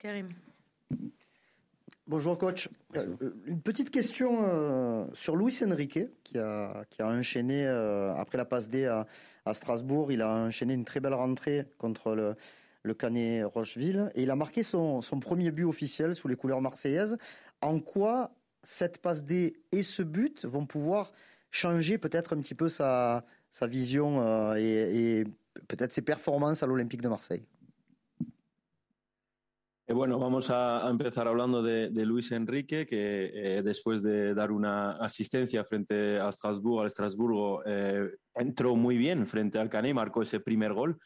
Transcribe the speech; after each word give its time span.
Karim. 0.00 0.30
Bonjour 2.06 2.38
coach. 2.38 2.70
Euh, 2.96 3.14
une 3.46 3.60
petite 3.60 3.90
question 3.90 4.46
euh, 4.48 5.04
sur 5.12 5.36
Luis 5.36 5.58
Enrique 5.62 5.98
qui 6.24 6.38
a, 6.38 6.84
qui 6.88 7.02
a 7.02 7.06
enchaîné 7.06 7.66
euh, 7.66 8.14
après 8.14 8.38
la 8.38 8.46
passe 8.46 8.70
D 8.70 8.86
à, 8.86 9.06
Strasbourg. 9.52 10.10
Il 10.10 10.22
a 10.22 10.30
enchaîné 10.30 10.72
une 10.72 10.86
très 10.86 11.00
belle 11.00 11.12
rentrée 11.12 11.66
contre 11.76 12.14
le, 12.14 12.34
le 12.82 12.94
Canet 12.94 13.44
Rocheville 13.44 14.10
et 14.14 14.22
il 14.22 14.30
a 14.30 14.36
marqué 14.36 14.62
son, 14.62 15.02
son, 15.02 15.20
premier 15.20 15.50
but 15.50 15.64
officiel 15.64 16.16
sous 16.16 16.28
les 16.28 16.36
couleurs 16.36 16.62
marseillaises. 16.62 17.18
En 17.60 17.78
quoi 17.78 18.30
cette 18.62 18.98
passe 18.98 19.24
D 19.24 19.60
et 19.70 19.82
ce 19.82 20.02
but 20.02 20.46
vont 20.46 20.64
pouvoir 20.64 21.12
changer 21.50 21.98
peut-être 21.98 22.34
un 22.34 22.40
petit 22.40 22.54
peu 22.54 22.70
sa, 22.70 23.26
sa 23.52 23.66
vision 23.66 24.54
et, 24.56 25.20
et 25.20 25.24
peut-être 25.68 25.92
ses 25.92 26.02
performances 26.02 26.62
à 26.62 26.66
l'Olympique 26.66 27.02
de 27.02 27.08
Marseille? 27.08 27.44
Bueno, 29.94 30.18
vamos 30.18 30.50
a, 30.50 30.88
empezar 30.88 31.26
hablando 31.26 31.62
de, 31.62 31.90
Luis 32.04 32.30
Enrique, 32.32 32.86
que 32.86 33.30
eh, 33.32 33.62
después 33.62 34.02
de 34.02 34.34
dar 34.34 34.52
una 34.52 34.92
asistencia 34.92 35.64
frente 35.64 36.20
a 36.20 36.30
Strasbourg, 36.30 36.82
al 36.82 36.86
Estrasburgo, 36.86 37.62
eh, 37.66 38.10
entró 38.34 38.76
muy 38.76 38.96
bien 38.96 39.26
frente 39.26 39.58
al 39.58 39.68
Canet 39.68 39.94
marcó 39.94 40.22
ese 40.22 40.40
primer 40.40 40.74
gol 40.74 40.98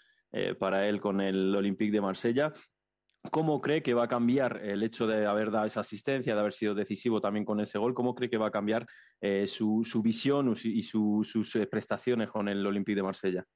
para 0.58 0.88
él 0.88 1.00
con 1.00 1.20
el 1.20 1.54
Olympique 1.54 1.92
de 1.92 2.00
Marsella. 2.00 2.52
¿Cómo 3.30 3.60
cree 3.60 3.84
que 3.84 3.94
va 3.94 4.04
a 4.04 4.08
cambiar 4.08 4.60
el 4.64 4.82
hecho 4.82 5.06
de 5.06 5.26
haber 5.26 5.52
dado 5.52 5.64
esa 5.64 5.78
asistencia, 5.78 6.34
de 6.34 6.40
haber 6.40 6.52
sido 6.52 6.74
decisivo 6.74 7.20
también 7.20 7.44
con 7.44 7.60
ese 7.60 7.78
gol? 7.78 7.94
¿Cómo 7.94 8.16
cree 8.16 8.28
que 8.28 8.36
va 8.36 8.48
a 8.48 8.50
cambiar 8.50 8.84
su, 9.46 10.02
visión 10.02 10.52
y 10.64 10.82
sus 10.82 11.58
prestaciones 11.70 12.30
con 12.30 12.48
el 12.48 12.66
Olympique 12.66 12.96
de 12.96 13.02
Marsella? 13.04 13.46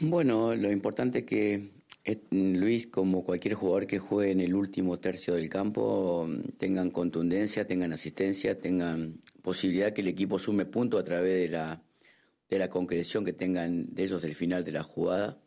Bueno, 0.00 0.54
lo 0.56 0.72
importante 0.72 1.24
que 1.24 1.83
Luis, 2.30 2.86
como 2.86 3.24
cualquier 3.24 3.54
jugador 3.54 3.86
que 3.86 3.98
juegue 3.98 4.32
en 4.32 4.40
el 4.40 4.54
último 4.54 4.98
tercio 4.98 5.34
del 5.34 5.48
campo, 5.48 6.28
tengan 6.58 6.90
contundencia, 6.90 7.66
tengan 7.66 7.92
asistencia, 7.94 8.58
tengan 8.58 9.22
posibilidad 9.42 9.92
que 9.92 10.02
el 10.02 10.08
equipo 10.08 10.38
sume 10.38 10.66
puntos 10.66 11.00
a 11.00 11.04
través 11.04 11.40
de 11.40 11.48
la, 11.48 11.82
de 12.50 12.58
la 12.58 12.68
concreción 12.68 13.24
que 13.24 13.32
tengan 13.32 13.94
de 13.94 14.04
ellos 14.04 14.20
del 14.20 14.34
final 14.34 14.64
de 14.64 14.72
la 14.72 14.82
jugada. 14.82 15.40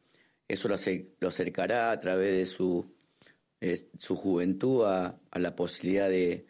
Eso 0.47 0.67
lo, 0.67 0.75
acercará 1.27 1.91
a 1.91 1.99
través 1.99 2.33
de 2.33 2.45
su, 2.47 2.91
su 3.99 4.15
juventud 4.15 4.83
a, 4.85 5.19
la 5.35 5.55
posibilidad 5.55 6.09
de, 6.09 6.47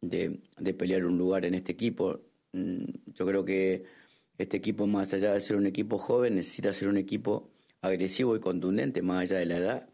de, 0.00 0.74
pelear 0.74 1.04
un 1.04 1.18
lugar 1.18 1.44
en 1.44 1.54
este 1.54 1.72
equipo. 1.72 2.22
Mm, 2.52 2.84
yo 3.14 3.26
creo 3.26 3.44
que 3.44 3.84
este 4.38 4.56
equipo, 4.56 4.86
más 4.86 5.12
allá 5.12 5.34
de 5.34 5.42
ser 5.42 5.56
un 5.56 5.66
equipo 5.66 5.98
joven, 5.98 6.36
necesita 6.36 6.72
ser 6.72 6.88
un 6.88 6.96
equipo 6.96 7.50
agresivo 7.80 8.36
y 8.36 8.40
contundente 8.40 9.02
más 9.02 9.22
allá 9.22 9.38
de 9.38 9.46
la 9.46 9.56
edad 9.56 9.88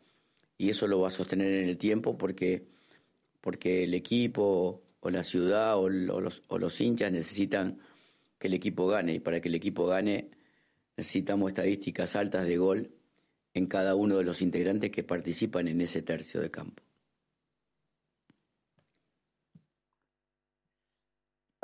y 0.59 0.71
eso 0.71 0.87
lo 0.87 1.01
va 1.01 1.09
a 1.09 1.11
sostener 1.11 1.53
en 1.53 1.69
el 1.69 1.79
tiempo 1.79 2.17
porque, 2.17 2.69
porque 3.41 3.85
el 3.85 3.95
equipo 3.95 4.83
o 5.01 5.11
la 5.11 5.25
ciudad 5.25 5.77
o 5.79 5.89
los, 5.89 6.43
o 6.49 6.59
los 6.59 6.81
hinchas 6.81 7.11
necesitan 7.11 7.79
que 8.39 8.49
el 8.49 8.55
equipo 8.55 8.87
gane 8.87 9.15
y 9.15 9.21
para 9.21 9.41
que 9.41 9.49
el 9.49 9.55
equipo 9.55 9.87
gane 9.87 10.31
necesitamos 10.97 11.51
estadísticas 11.51 12.17
altas 12.17 12.47
de 12.47 12.57
gol 12.59 12.91
en 13.55 13.67
cada 13.67 13.95
uno 13.95 14.17
de 14.17 14.25
los 14.25 14.43
integrantes 14.43 14.91
que 14.91 15.03
participan 15.03 15.69
en 15.69 15.81
ese 15.81 16.03
tercio 16.03 16.41
de 16.41 16.51
campo. 16.51 16.83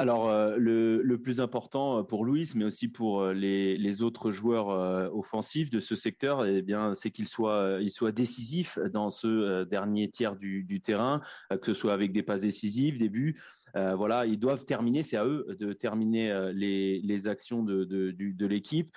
Alors, 0.01 0.29
euh, 0.29 0.55
le, 0.59 1.19
plus 1.19 1.41
important 1.41 1.99
euh, 1.99 2.03
pour 2.05 2.25
Louis, 2.25 2.49
mais 2.55 2.65
aussi 2.65 2.87
pour 2.87 3.21
euh, 3.21 3.33
les, 3.33 4.03
autres 4.03 4.31
joueurs 4.31 4.69
offensifs 5.13 5.71
de 5.71 5.81
ce 5.81 5.97
secteur, 5.97 6.47
eh 6.47 6.63
bien, 6.63 6.95
c'est 6.95 7.11
qu'il 7.11 7.27
soit, 7.27 7.79
il 7.81 7.91
soit 7.91 8.13
décisif 8.13 8.79
dans 8.93 9.11
ce 9.11 9.65
dernier 9.65 10.09
tiers 10.09 10.37
du, 10.37 10.81
terrain, 10.81 11.21
que 11.51 11.67
ce 11.67 11.75
soit 11.75 11.93
avec 11.93 12.13
des 12.13 12.23
passes 12.23 12.43
décisives, 12.43 12.97
des 12.97 13.09
buts. 13.09 13.37
voilà, 13.75 14.25
ils 14.25 14.39
doivent 14.39 14.65
terminer, 14.65 15.03
c'est 15.03 15.17
à 15.17 15.25
eux 15.25 15.45
de 15.59 15.73
terminer 15.73 16.53
les, 16.55 17.27
actions 17.27 17.65
de, 17.65 18.47
l'équipe. 18.47 18.97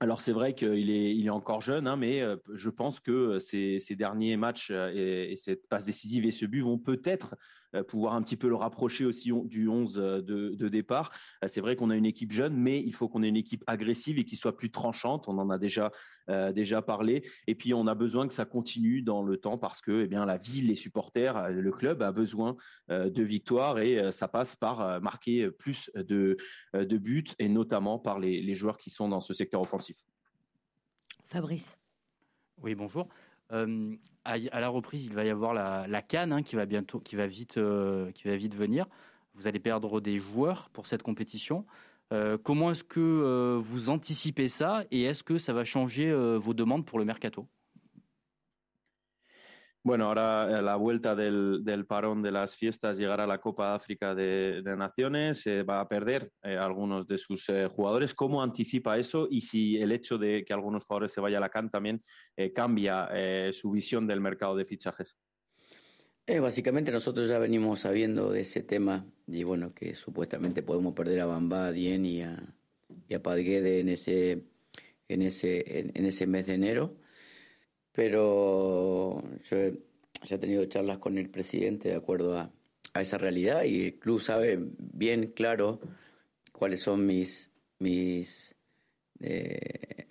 Alors 0.00 0.20
c'est 0.20 0.32
vrai 0.32 0.54
qu'il 0.54 0.90
est, 0.90 1.14
il 1.14 1.26
est 1.26 1.30
encore 1.30 1.60
jeune, 1.60 1.86
hein, 1.86 1.96
mais 1.96 2.22
je 2.52 2.68
pense 2.68 2.98
que 2.98 3.38
ces, 3.38 3.80
derniers 3.90 4.36
matchs 4.36 4.72
et, 4.72 5.34
cette 5.36 5.68
passe 5.68 5.86
décisive 5.86 6.26
et 6.26 6.32
ce 6.32 6.46
but 6.46 6.62
vont 6.62 6.78
peut-être 6.78 7.36
pouvoir 7.88 8.14
un 8.14 8.22
petit 8.22 8.36
peu 8.36 8.48
le 8.48 8.54
rapprocher 8.54 9.04
aussi 9.04 9.32
du 9.44 9.68
11 9.68 9.94
de, 9.94 10.20
de 10.20 10.68
départ. 10.68 11.12
C'est 11.46 11.60
vrai 11.60 11.76
qu'on 11.76 11.90
a 11.90 11.96
une 11.96 12.06
équipe 12.06 12.32
jeune, 12.32 12.56
mais 12.56 12.80
il 12.80 12.94
faut 12.94 13.08
qu'on 13.08 13.22
ait 13.22 13.28
une 13.28 13.36
équipe 13.36 13.64
agressive 13.66 14.18
et 14.18 14.24
qui 14.24 14.36
soit 14.36 14.56
plus 14.56 14.70
tranchante. 14.70 15.28
On 15.28 15.38
en 15.38 15.50
a 15.50 15.58
déjà 15.58 15.90
déjà 16.54 16.82
parlé. 16.82 17.22
Et 17.46 17.54
puis 17.54 17.74
on 17.74 17.86
a 17.86 17.94
besoin 17.94 18.26
que 18.26 18.34
ça 18.34 18.44
continue 18.44 19.02
dans 19.02 19.22
le 19.22 19.36
temps 19.36 19.58
parce 19.58 19.80
que 19.80 20.02
eh 20.02 20.08
bien 20.08 20.24
la 20.26 20.36
ville, 20.36 20.68
les 20.68 20.74
supporters, 20.74 21.50
le 21.50 21.72
club 21.72 22.02
a 22.02 22.12
besoin 22.12 22.56
de 22.88 23.22
victoires 23.22 23.78
et 23.78 24.10
ça 24.10 24.28
passe 24.28 24.56
par 24.56 25.00
marquer 25.00 25.50
plus 25.50 25.90
de, 25.94 26.36
de 26.74 26.98
buts 26.98 27.24
et 27.38 27.48
notamment 27.48 27.98
par 27.98 28.18
les, 28.18 28.42
les 28.42 28.54
joueurs 28.54 28.76
qui 28.76 28.90
sont 28.90 29.08
dans 29.08 29.20
ce 29.20 29.34
secteur 29.34 29.60
offensif. 29.60 29.96
Fabrice. 31.26 31.78
Oui, 32.62 32.74
bonjour. 32.74 33.08
Euh, 33.52 33.94
à, 34.24 34.38
la 34.38 34.68
reprise, 34.68 35.06
il 35.06 35.14
va 35.14 35.24
y 35.24 35.30
avoir 35.30 35.54
la, 35.54 36.02
Cannes 36.02 36.32
hein, 36.32 36.42
qui 36.42 36.56
va 36.56 36.66
bientôt, 36.66 37.02
euh, 37.56 38.10
vite 38.24 38.54
venir. 38.54 38.86
Vous 39.34 39.46
allez 39.46 39.60
perdre 39.60 40.00
des 40.00 40.18
joueurs 40.18 40.70
pour 40.72 40.86
cette 40.86 41.02
compétition. 41.02 41.66
Euh, 42.12 42.38
comment 42.42 42.70
est-ce 42.70 42.84
que 42.84 43.58
vous 43.60 43.90
anticipez 43.90 44.48
ça 44.48 44.84
et 44.90 45.02
est-ce 45.02 45.22
que 45.22 45.38
ça 45.38 45.52
va 45.52 45.64
changer 45.64 46.12
vos 46.38 46.54
demandes 46.54 46.84
pour 46.84 46.98
le 46.98 47.04
mercato? 47.04 47.46
Bueno, 49.86 50.06
ahora 50.06 50.58
a 50.58 50.62
la 50.62 50.74
vuelta 50.74 51.14
del, 51.14 51.60
del, 51.62 51.86
parón 51.86 52.20
de 52.20 52.32
las 52.32 52.56
fiestas 52.56 52.98
llegará 52.98 53.24
la 53.24 53.40
Copa 53.40 53.72
África 53.72 54.16
de, 54.16 54.60
Naciones, 54.76 55.46
va 55.46 55.78
a 55.78 55.86
perder 55.86 56.32
eh, 56.42 56.56
algunos 56.56 57.06
de 57.06 57.16
sus 57.16 57.48
eh, 57.50 57.68
jugadores. 57.68 58.12
¿Cómo 58.12 58.42
anticipa 58.42 58.98
eso? 58.98 59.28
Y 59.30 59.42
si 59.42 59.76
el 59.76 59.92
hecho 59.92 60.18
de 60.18 60.44
que 60.44 60.52
algunos 60.52 60.86
jugadores 60.86 61.12
se 61.12 61.20
vayan 61.20 61.36
a 61.36 61.46
la 61.46 61.50
CAN 61.50 61.70
también 61.70 62.02
eh, 62.36 62.52
cambia 62.52 63.08
su 63.52 63.70
visión 63.70 64.08
del 64.08 64.20
mercado 64.20 64.56
de 64.56 64.64
fichajes. 64.64 65.18
básicamente 66.40 66.90
nosotros 66.90 67.28
ya 67.28 67.38
venimos 67.38 67.78
sabiendo 67.78 68.32
de 68.32 68.40
ese 68.40 68.64
tema 68.64 69.06
y 69.28 69.44
bueno, 69.44 69.72
que 69.72 69.94
supuestamente 69.94 70.64
podemos 70.64 70.94
perder 70.94 71.20
a 71.20 71.26
Bamba, 71.26 71.66
a 71.66 71.70
Dien 71.72 72.04
y 72.04 72.22
a, 72.22 72.56
y 73.06 73.14
a 73.14 73.22
Padguede 73.22 73.78
en 73.78 73.90
ese, 73.90 74.48
en, 75.06 75.22
ese, 75.22 75.92
en 75.94 76.06
ese 76.06 76.26
mes 76.26 76.44
de 76.44 76.54
enero 76.54 77.05
pero 77.96 79.22
yo 79.42 79.56
ya 80.24 80.36
he 80.36 80.38
tenido 80.38 80.66
charlas 80.66 80.98
con 80.98 81.16
el 81.16 81.30
presidente 81.30 81.88
de 81.88 81.94
acuerdo 81.94 82.38
a, 82.38 82.52
esa 83.00 83.18
realidad 83.18 83.64
y 83.64 83.86
el 83.86 83.98
club 83.98 84.20
sabe 84.20 84.58
bien 84.78 85.32
claro 85.32 85.80
cuáles 86.52 86.80
son 86.80 87.04
mis 87.04 87.50
mis 87.78 88.54
eh, 89.20 90.06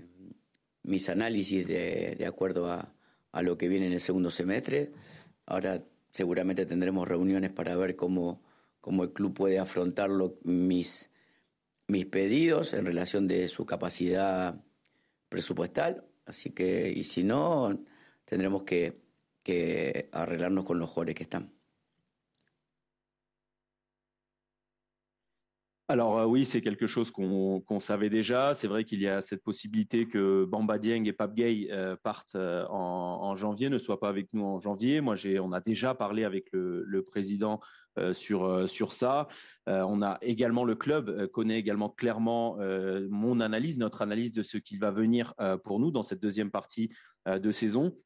mis 0.84 1.10
análisis 1.10 1.66
de, 1.68 2.16
de 2.16 2.26
acuerdo 2.28 2.72
a, 2.72 2.94
a, 3.32 3.42
lo 3.42 3.58
que 3.58 3.68
viene 3.68 3.88
en 3.88 3.94
el 3.94 4.02
segundo 4.02 4.30
semestre. 4.30 4.92
Ahora 5.48 5.84
seguramente 6.12 6.68
tendremos 6.68 7.08
reuniones 7.08 7.52
para 7.52 7.76
ver 7.76 7.96
cómo, 7.96 8.44
cómo 8.82 9.04
el 9.04 9.14
club 9.14 9.34
puede 9.34 9.58
afrontarlo 9.58 10.38
mis, 10.44 11.10
mis 11.88 12.06
pedidos 12.06 12.76
en 12.76 12.86
relación 12.86 13.28
de 13.28 13.48
su 13.48 13.66
capacidad 13.66 14.64
presupuestal 15.30 16.06
Así 16.26 16.52
que, 16.52 16.92
y 16.92 17.04
si 17.04 17.24
no, 17.24 17.78
tendremos 18.26 18.64
que, 18.64 19.02
que 19.44 20.10
arreglarnos 20.12 20.66
con 20.66 20.80
los 20.80 20.90
jugadores 20.90 21.16
que. 21.16 21.26
Alors 25.88 26.18
euh, 26.18 26.26
oui, 26.26 26.46
c'est 26.46 26.62
quelque 26.62 26.88
chose 26.88 27.12
qu'on 27.12 27.80
savait 27.80 28.10
déjà. 28.10 28.56
C'est 28.56 28.68
vrai 28.68 28.86
qu'il 28.86 29.02
y 29.02 29.08
a 29.08 29.22
cette 29.22 29.44
possibilité 29.44 30.08
que 30.08 30.44
Bamba 30.46 30.80
Dieng 30.80 31.06
et 31.06 31.14
Pape 31.14 31.34
euh, 31.40 31.96
partent 32.02 32.36
euh, 32.36 32.66
en, 32.70 33.36
janvier, 33.36 33.70
ne 33.70 33.78
soient 33.78 34.00
pas 34.00 34.10
avec 34.10 34.34
nous 34.34 34.44
en 34.44 34.60
janvier. 34.60 35.02
Moi, 35.02 35.16
on 35.40 35.52
a 35.52 35.60
déjà 35.62 35.94
parlé 35.94 36.24
avec 36.24 36.48
le, 36.54 37.04
président 37.04 37.60
sur 38.14 38.46
euh, 38.46 38.68
sur 38.68 38.94
ça. 38.94 39.28
Euh, 39.68 39.82
on 39.88 40.02
a 40.02 40.18
également 40.22 40.64
le 40.64 40.76
club 40.76 41.28
connaît 41.28 41.60
également 41.60 41.90
clairement 41.90 42.58
mon 43.10 43.40
analyse, 43.40 43.78
notre 43.78 44.02
analyse 44.02 44.32
de 44.32 44.44
ce 44.44 44.58
qui 44.58 44.78
va 44.78 44.92
venir 44.92 45.34
pour 45.64 45.80
nous 45.80 45.92
dans 45.92 46.04
cette 46.04 46.22
deuxième 46.22 46.52
partie 46.52 46.92
de 47.28 47.52
saison. 47.52 47.98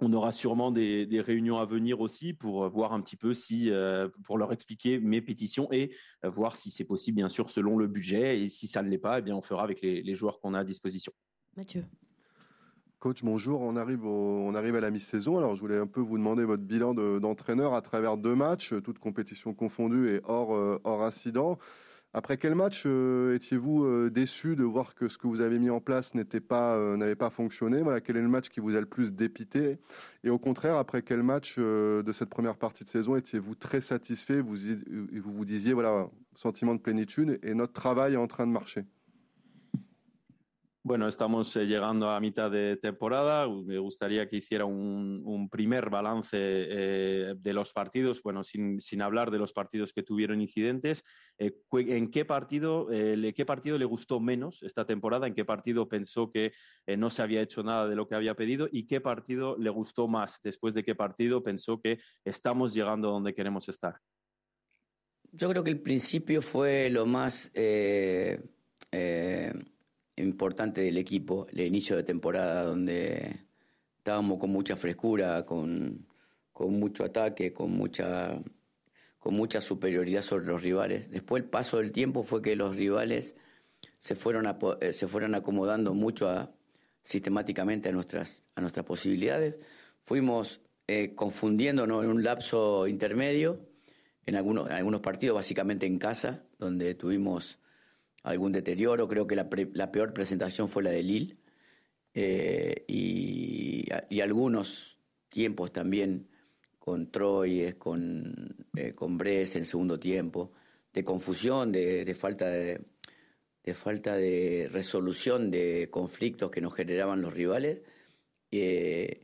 On 0.00 0.12
aura 0.12 0.32
sûrement 0.32 0.72
des, 0.72 1.06
des, 1.06 1.20
réunions 1.20 1.58
à 1.58 1.66
venir 1.66 2.00
aussi 2.00 2.32
pour 2.32 2.68
voir 2.68 2.92
un 2.92 3.00
petit 3.00 3.16
peu 3.16 3.32
si, 3.32 3.70
pour 4.24 4.38
leur 4.38 4.52
expliquer 4.52 4.98
mes 4.98 5.20
pétitions 5.20 5.70
et 5.72 5.94
voir 6.22 6.56
si 6.56 6.70
c'est 6.70 6.84
possible, 6.84 7.16
bien 7.16 7.28
sûr, 7.28 7.50
selon 7.50 7.76
le 7.76 7.86
budget. 7.86 8.40
Et 8.40 8.48
si 8.48 8.66
ça 8.66 8.82
ne 8.82 8.88
l'est 8.88 8.98
pas, 8.98 9.18
eh 9.20 9.22
bien, 9.22 9.36
on 9.36 9.42
fera 9.42 9.62
avec 9.62 9.82
les, 9.82 10.02
les 10.02 10.14
joueurs 10.14 10.40
qu'on 10.40 10.54
a 10.54 10.60
à 10.60 10.64
disposition. 10.64 11.12
Mathieu. 11.56 11.84
Coach, 13.04 13.22
bonjour. 13.22 13.60
On 13.60 13.76
arrive, 13.76 14.06
on 14.06 14.54
arrive 14.54 14.76
à 14.76 14.80
la 14.80 14.90
mi-saison. 14.90 15.36
Alors, 15.36 15.56
je 15.56 15.60
voulais 15.60 15.76
un 15.76 15.86
peu 15.86 16.00
vous 16.00 16.16
demander 16.16 16.46
votre 16.46 16.62
bilan 16.62 16.94
d'entraîneur 16.94 17.74
à 17.74 17.82
travers 17.82 18.16
deux 18.16 18.34
matchs, 18.34 18.72
toutes 18.82 18.98
compétitions 18.98 19.52
confondues 19.52 20.08
et 20.08 20.22
hors, 20.24 20.54
euh, 20.54 20.80
hors 20.84 21.02
incident. 21.02 21.58
Après 22.14 22.38
quel 22.38 22.54
match 22.54 22.84
euh, 22.86 23.34
étiez-vous 23.34 23.84
euh, 23.84 24.08
déçu 24.08 24.56
de 24.56 24.64
voir 24.64 24.94
que 24.94 25.08
ce 25.08 25.18
que 25.18 25.26
vous 25.26 25.42
avez 25.42 25.58
mis 25.58 25.68
en 25.68 25.80
place 25.80 26.14
n'était 26.14 26.40
pas 26.40 26.76
euh, 26.76 26.96
n'avait 26.96 27.14
pas 27.14 27.28
fonctionné? 27.28 27.82
Voilà, 27.82 28.00
quel 28.00 28.16
est 28.16 28.22
le 28.22 28.28
match 28.28 28.48
qui 28.48 28.60
vous 28.60 28.74
a 28.74 28.80
le 28.80 28.86
plus 28.86 29.12
dépité? 29.12 29.76
Et 30.22 30.30
au 30.30 30.38
contraire, 30.38 30.76
après 30.76 31.02
quel 31.02 31.22
match 31.22 31.58
de 31.58 32.10
cette 32.14 32.30
première 32.30 32.56
partie 32.56 32.84
de 32.84 32.88
saison 32.88 33.16
étiez-vous 33.16 33.54
très 33.54 33.82
satisfait? 33.82 34.40
Vous, 34.40 34.56
vous 34.56 35.30
vous 35.30 35.44
disiez 35.44 35.74
voilà, 35.74 36.08
sentiment 36.36 36.74
de 36.74 36.80
plénitude 36.80 37.38
et 37.42 37.52
notre 37.52 37.74
travail 37.74 38.14
est 38.14 38.16
en 38.16 38.28
train 38.28 38.46
de 38.46 38.52
marcher 38.52 38.86
Bueno, 40.86 41.08
estamos 41.08 41.56
eh, 41.56 41.66
llegando 41.66 42.10
a 42.10 42.20
mitad 42.20 42.50
de 42.50 42.76
temporada. 42.76 43.48
Me 43.48 43.78
gustaría 43.78 44.28
que 44.28 44.36
hiciera 44.36 44.66
un, 44.66 45.48
primer 45.50 45.88
balance 45.88 46.36
eh, 46.38 47.34
de 47.38 47.52
los 47.54 47.72
partidos, 47.72 48.22
bueno, 48.22 48.44
sin, 48.44 48.78
hablar 49.00 49.30
de 49.30 49.38
los 49.38 49.54
partidos 49.54 49.94
que 49.94 50.02
tuvieron 50.02 50.42
incidentes. 50.42 51.02
Eh, 51.38 51.56
¿En 51.72 52.10
qué 52.10 52.26
partido, 52.26 52.88
qué 52.88 53.44
partido 53.46 53.78
le 53.78 53.86
gustó 53.86 54.20
menos 54.20 54.62
esta 54.62 54.84
temporada? 54.84 55.26
¿En 55.26 55.32
qué 55.32 55.46
partido 55.46 55.88
pensó 55.88 56.30
que 56.30 56.52
no 56.98 57.08
se 57.08 57.22
había 57.22 57.40
hecho 57.40 57.62
nada 57.62 57.88
de 57.88 57.96
lo 57.96 58.06
que 58.06 58.16
había 58.16 58.34
pedido? 58.34 58.68
¿Y 58.70 58.86
qué 58.86 59.00
partido 59.00 59.56
le 59.56 59.70
gustó 59.70 60.06
más? 60.06 60.40
Después 60.42 60.74
de 60.74 60.84
qué 60.84 60.94
partido 60.94 61.42
pensó 61.42 61.80
que 61.80 61.98
estamos 62.26 62.74
llegando 62.74 63.08
donde 63.08 63.34
queremos 63.34 63.70
estar. 63.70 63.94
Yo 65.32 65.48
creo 65.48 65.64
que 65.64 65.70
el 65.70 65.80
principio 65.80 66.42
fue 66.42 66.90
lo 66.90 67.06
más 67.06 67.50
importante 70.16 70.80
del 70.80 70.98
equipo, 70.98 71.46
el 71.50 71.60
inicio 71.62 71.96
de 71.96 72.02
temporada, 72.02 72.64
donde 72.64 73.40
estábamos 73.98 74.38
con 74.38 74.50
mucha 74.50 74.76
frescura, 74.76 75.44
con, 75.44 76.06
con 76.52 76.78
mucho 76.78 77.04
ataque, 77.04 77.52
con 77.52 77.72
mucha, 77.72 78.38
con 79.18 79.34
mucha 79.34 79.60
superioridad 79.60 80.22
sobre 80.22 80.46
los 80.46 80.62
rivales. 80.62 81.10
Después 81.10 81.42
el 81.42 81.48
paso 81.48 81.78
del 81.78 81.92
tiempo 81.92 82.22
fue 82.22 82.42
que 82.42 82.56
los 82.56 82.76
rivales 82.76 83.36
se 83.98 84.14
fueron, 84.14 84.46
eh, 84.80 84.92
se 84.92 85.08
fueron 85.08 85.34
acomodando 85.34 85.94
mucho 85.94 86.28
a, 86.28 86.52
sistemáticamente 87.02 87.88
a 87.88 87.92
nuestras, 87.92 88.44
a 88.54 88.60
nuestras 88.60 88.86
posibilidades. 88.86 89.56
Fuimos 90.04 90.60
eh, 90.86 91.12
confundiéndonos 91.14 92.04
en 92.04 92.10
un 92.10 92.22
lapso 92.22 92.86
intermedio, 92.86 93.60
en 94.26 94.36
algunos, 94.36 94.68
en 94.70 94.76
algunos 94.76 95.00
partidos, 95.00 95.36
básicamente 95.36 95.86
en 95.86 95.98
casa, 95.98 96.44
donde 96.58 96.94
tuvimos 96.94 97.58
algún 98.24 98.52
deterioro. 98.52 99.06
Creo 99.06 99.26
que 99.26 99.36
la, 99.36 99.48
peor 99.92 100.12
presentación 100.12 100.68
fue 100.68 100.82
la 100.82 100.90
de 100.90 101.02
Lille 101.02 101.36
eh, 102.14 102.84
y, 102.88 104.20
algunos 104.20 104.98
tiempos 105.28 105.72
también 105.72 106.28
con 106.78 107.10
Troyes, 107.10 107.76
con, 107.76 108.56
eh, 108.76 108.94
Bres 108.98 109.56
en 109.56 109.64
segundo 109.64 110.00
tiempo, 110.00 110.52
de 110.92 111.04
confusión, 111.04 111.72
de, 111.72 112.14
falta 112.18 112.48
de, 112.48 112.80
de, 113.62 113.74
falta 113.74 114.16
de 114.16 114.68
resolución 114.72 115.50
de 115.50 115.88
conflictos 115.90 116.50
que 116.50 116.60
nos 116.60 116.74
generaban 116.74 117.20
los 117.20 117.34
rivales. 117.34 117.80
Eh, 118.50 119.22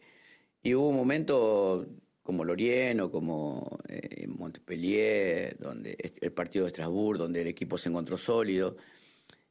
y 0.63 0.75
hubo 0.75 0.89
un 0.89 0.97
momento 0.97 1.87
como 2.23 2.45
Lorient 2.45 3.01
o 3.01 3.11
como 3.11 3.79
eh, 3.89 4.27
Montpellier, 4.29 5.57
donde 5.59 5.97
el 6.21 6.33
partido 6.33 6.65
de 6.65 6.69
Estrasburgo, 6.69 7.25
donde 7.25 7.43
el 7.43 7.49
equipo 7.49 7.79
se 7.79 7.89
encontró 7.89 8.19
sólido. 8.19 8.77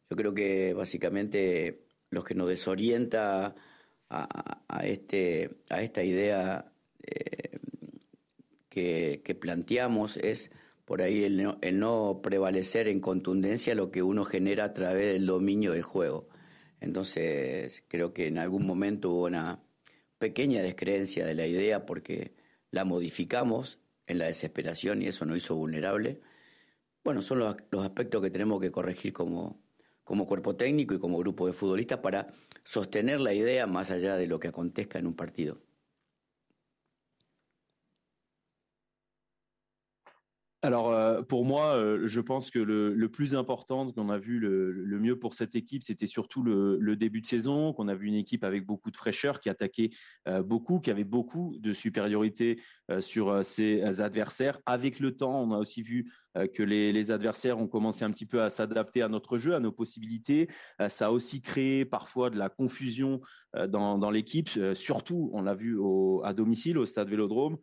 Yo 0.09 0.15
creo 0.15 0.33
que 0.33 0.73
básicamente 0.73 1.85
lo 2.09 2.23
que 2.23 2.35
nos 2.35 2.47
desorienta 2.49 3.55
a, 4.09 4.81
este, 4.83 5.51
a 5.69 5.81
esta 5.83 6.03
idea 6.03 6.71
eh, 7.03 7.59
que, 8.69 9.35
planteamos 9.39 10.17
es 10.17 10.51
por 10.85 11.01
ahí 11.01 11.23
el 11.23 11.41
no, 11.41 11.57
el 11.61 11.79
no, 11.79 12.21
prevalecer 12.23 12.87
en 12.87 12.99
contundencia 12.99 13.75
lo 13.75 13.91
que 13.91 14.01
uno 14.01 14.25
genera 14.25 14.65
a 14.65 14.73
través 14.73 15.13
del 15.13 15.27
dominio 15.27 15.73
del 15.73 15.83
juego. 15.83 16.27
Entonces 16.81 17.83
creo 17.87 18.13
que 18.13 18.27
en 18.27 18.37
algún 18.37 18.65
momento 18.65 19.11
hubo 19.11 19.25
una 19.25 19.61
pequeña 20.17 20.61
descreencia 20.61 21.25
de 21.25 21.35
la 21.35 21.45
idea 21.45 21.85
porque 21.85 22.33
la 22.71 22.85
modificamos 22.85 23.79
en 24.07 24.19
la 24.19 24.25
desesperación 24.25 25.01
y 25.01 25.07
eso 25.07 25.25
nos 25.25 25.37
hizo 25.37 25.55
vulnerable. 25.55 26.21
Bueno, 27.03 27.21
son 27.21 27.39
los, 27.39 27.55
aspectos 27.83 28.21
que 28.21 28.31
tenemos 28.31 28.59
que 28.59 28.71
corregir 28.71 29.13
como, 29.13 29.61
como 30.03 30.25
cuerpo 30.25 30.55
técnico 30.55 30.93
y 30.93 30.99
como 30.99 31.17
grupo 31.17 31.47
de 31.47 31.53
futbolistas 31.53 31.99
para 31.99 32.33
sostener 32.63 33.19
la 33.19 33.33
idea 33.33 33.67
más 33.67 33.91
allá 33.91 34.17
de 34.17 34.27
lo 34.27 34.39
que 34.39 34.49
acontezca 34.49 34.99
en 34.99 35.07
un 35.07 35.15
partido. 35.15 35.61
Alors 40.61 40.91
euh, 40.91 41.21
pour 41.21 41.45
moi, 41.45 41.77
euh, 41.77 42.01
je 42.05 42.19
pense 42.19 42.51
que 42.51 42.59
le, 42.59 43.09
plus 43.09 43.33
important 43.33 43.89
qu'on 43.93 44.09
a 44.09 44.17
vu 44.17 44.39
le, 44.39 44.99
mieux 44.99 45.17
pour 45.17 45.33
cette 45.33 45.55
équipe, 45.55 45.83
c'était 45.83 46.05
surtout 46.05 46.43
le, 46.43 46.95
début 46.97 47.21
de 47.21 47.27
saison, 47.27 47.71
qu'on 47.71 47.87
a 47.87 47.95
vu 47.95 48.07
une 48.07 48.15
équipe 48.15 48.43
avec 48.43 48.65
beaucoup 48.65 48.91
de 48.91 48.97
fraîcheur, 48.97 49.39
qui 49.39 49.49
attaquait 49.49 49.89
euh, 50.27 50.43
beaucoup, 50.43 50.81
qui 50.81 50.91
avait 50.91 51.05
beaucoup 51.05 51.55
de 51.59 51.71
supériorité 51.71 52.59
sur 52.99 53.43
ses 53.43 54.01
adversaires. 54.01 54.59
Avec 54.65 54.99
le 54.99 55.15
temps, 55.15 55.41
on 55.41 55.53
a 55.53 55.57
aussi 55.57 55.81
vu 55.81 56.11
que 56.53 56.63
les, 56.63 57.11
adversaires 57.11 57.57
ont 57.57 57.67
commencé 57.67 58.03
un 58.03 58.11
petit 58.11 58.25
peu 58.25 58.41
à 58.41 58.49
s'adapter 58.49 59.01
à 59.01 59.07
notre 59.07 59.37
jeu, 59.37 59.55
à 59.55 59.59
nos 59.59 59.71
possibilités. 59.71 60.49
ça 60.89 61.07
a 61.07 61.11
aussi 61.11 61.41
créé 61.41 61.85
parfois 61.85 62.29
de 62.29 62.37
la 62.37 62.49
confusion 62.49 63.21
dans, 63.67 64.11
l'équipe, 64.11 64.49
surtout, 64.73 65.29
on 65.33 65.41
l'a 65.41 65.55
vu 65.55 65.79
à 66.23 66.33
domicile, 66.33 66.77
au 66.77 66.85
stade 66.85 67.09
Vélodrome. 67.09 67.57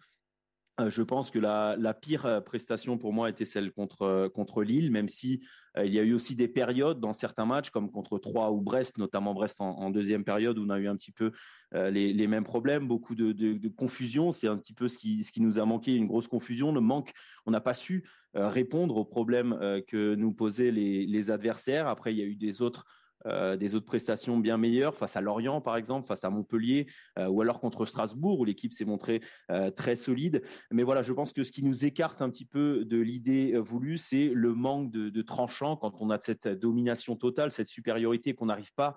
Euh, 0.79 0.91
je 0.91 1.03
pense 1.03 1.31
que 1.31 1.39
la, 1.39 1.95
pire 1.95 2.27
euh, 2.27 2.41
prestation 2.41 2.99
pour 2.99 3.13
moi 3.13 3.31
était 3.31 3.47
celle 3.47 3.73
contre, 3.73 4.03
euh, 4.03 4.29
contre 4.29 4.63
Lille, 4.63 4.91
même 4.91 5.09
si 5.09 5.47
il 5.79 5.93
y 5.93 5.99
a 5.99 6.03
eu 6.03 6.15
aussi 6.15 6.37
des 6.37 6.49
périodes 6.49 7.01
dans 7.01 7.13
certains 7.13 7.45
matchs, 7.45 7.69
comme 7.69 7.91
contre 7.91 8.17
Troyes 8.19 8.51
ou 8.51 8.63
Brest, 8.63 8.97
notamment 8.97 9.35
Brest 9.35 9.61
en, 9.61 9.91
deuxième 9.91 10.25
période, 10.25 10.59
où 10.59 10.65
on 10.65 10.71
a 10.71 10.79
eu 10.79 10.89
un 10.89 10.97
petit 10.97 11.13
peu 11.13 11.33
les, 11.75 12.27
mêmes 12.29 12.45
problèmes, 12.45 12.89
beaucoup 12.89 13.15
de, 13.15 13.69
confusion. 13.69 14.33
C'est 14.33 14.49
un 14.49 14.57
petit 14.57 14.73
peu 14.73 14.89
ce 14.89 14.97
qui, 14.97 15.23
ce 15.23 15.33
qui 15.33 15.43
nous 15.43 15.59
a 15.59 15.67
manqué, 15.67 15.95
une 15.95 16.07
grosse 16.07 16.29
confusion, 16.29 16.73
le 16.73 16.81
manque. 16.81 17.13
On 17.45 17.51
n'a 17.51 17.61
pas 17.61 17.75
su 17.75 18.09
répondre 18.33 18.97
aux 18.97 19.05
problèmes 19.05 19.83
que 19.87 20.15
nous 20.15 20.33
posaient 20.33 20.71
les, 20.71 21.05
les 21.05 21.31
adversaires. 21.31 21.89
Après, 21.89 22.15
il 22.15 22.17
y 22.17 22.23
a 22.23 22.27
eu 22.27 22.37
des 22.37 22.63
autres 22.63 22.87
euh, 23.27 23.57
des 23.57 23.75
autres 23.75 23.87
prestations 23.87 24.39
bien 24.39 24.57
meilleures 24.57 24.95
face 24.95 25.17
à 25.17 25.21
Lorient 25.21 25.61
par 25.61 25.77
exemple, 25.77 26.07
face 26.07 26.25
à 26.25 26.31
Montpellier 26.31 26.87
euh, 27.19 27.29
ou 27.29 27.41
alors 27.41 27.61
contre 27.61 27.85
Strasbourg 27.85 28.41
où 28.41 28.45
l'équipe 28.45 28.73
s'est 28.73 28.85
montrée 28.85 29.21
euh, 29.51 29.71
très 29.71 29.97
solide. 29.97 30.43
Mais 30.71 30.83
voilà, 30.83 31.03
je 31.03 31.13
pense 31.13 31.33
que 31.33 31.43
ce 31.43 31.53
qui 31.53 31.65
nous 31.65 31.85
écarte 31.85 32.23
un 32.23 32.31
petit 32.31 32.45
peu 32.45 32.85
de 32.85 32.99
l'idée 32.99 33.57
voulue, 33.59 33.99
c'est 33.99 34.31
le 34.33 34.55
manque 34.55 34.91
de, 34.91 35.09
de 35.09 35.23
tranchant 35.23 35.77
quand 35.77 35.95
on 36.01 36.11
a 36.11 36.21
cette 36.21 36.49
domination 36.49 37.17
totale, 37.17 37.51
cette 37.53 37.69
supériorité 37.69 38.35
qu'on 38.35 38.47
n'arrive 38.47 38.73
pas 38.75 38.97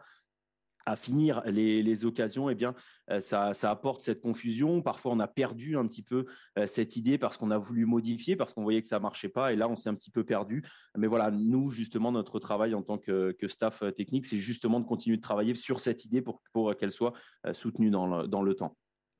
à 0.89 0.95
finir 0.95 1.41
les, 1.45 2.06
occasions, 2.06 2.50
eh 2.50 2.56
bien, 2.56 2.74
euh, 3.12 3.19
ça, 3.19 3.51
apporte 3.63 4.01
cette 4.01 4.21
confusion. 4.21 4.81
Parfois, 4.81 5.12
on 5.12 5.19
a 5.19 5.27
perdu 5.27 5.77
un 5.77 5.86
petit 5.88 6.01
peu 6.01 6.25
euh, 6.58 6.65
cette 6.65 6.96
idée 6.96 7.17
parce 7.17 7.38
qu'on 7.38 7.51
a 7.51 7.58
voulu 7.58 7.86
modifier, 7.86 8.36
parce 8.36 8.53
qu'on 8.53 8.63
voyait 8.63 8.81
que 8.81 8.88
ça 8.88 9.00
marchait 9.00 9.29
pas. 9.29 9.53
Et 9.53 9.55
là, 9.55 9.69
on 9.69 9.75
s'est 9.75 9.89
un 9.89 9.96
petit 9.96 10.12
peu 10.12 10.24
perdu. 10.24 10.63
Mais 10.98 11.08
voilà, 11.08 11.29
nous, 11.31 11.69
justement, 11.69 12.12
notre 12.12 12.39
travail 12.39 12.74
en 12.74 12.81
tant 12.81 12.98
que, 12.98 13.36
staff 13.48 13.84
euh, 13.84 13.91
technique, 13.91 14.25
c'est 14.25 14.38
justement 14.38 14.79
de 14.79 14.86
continuer 14.86 15.17
de 15.17 15.22
travailler 15.22 15.53
sur 15.55 15.79
cette 15.79 16.05
idée 16.05 16.22
pour, 16.22 16.41
pour 16.53 16.75
qu'elle 16.75 16.91
soit 16.91 17.13
soutenue 17.53 17.89
dans 17.89 18.08
le, 18.08 18.27
dans 18.27 18.41
le 18.41 18.55
temps. 18.55 18.75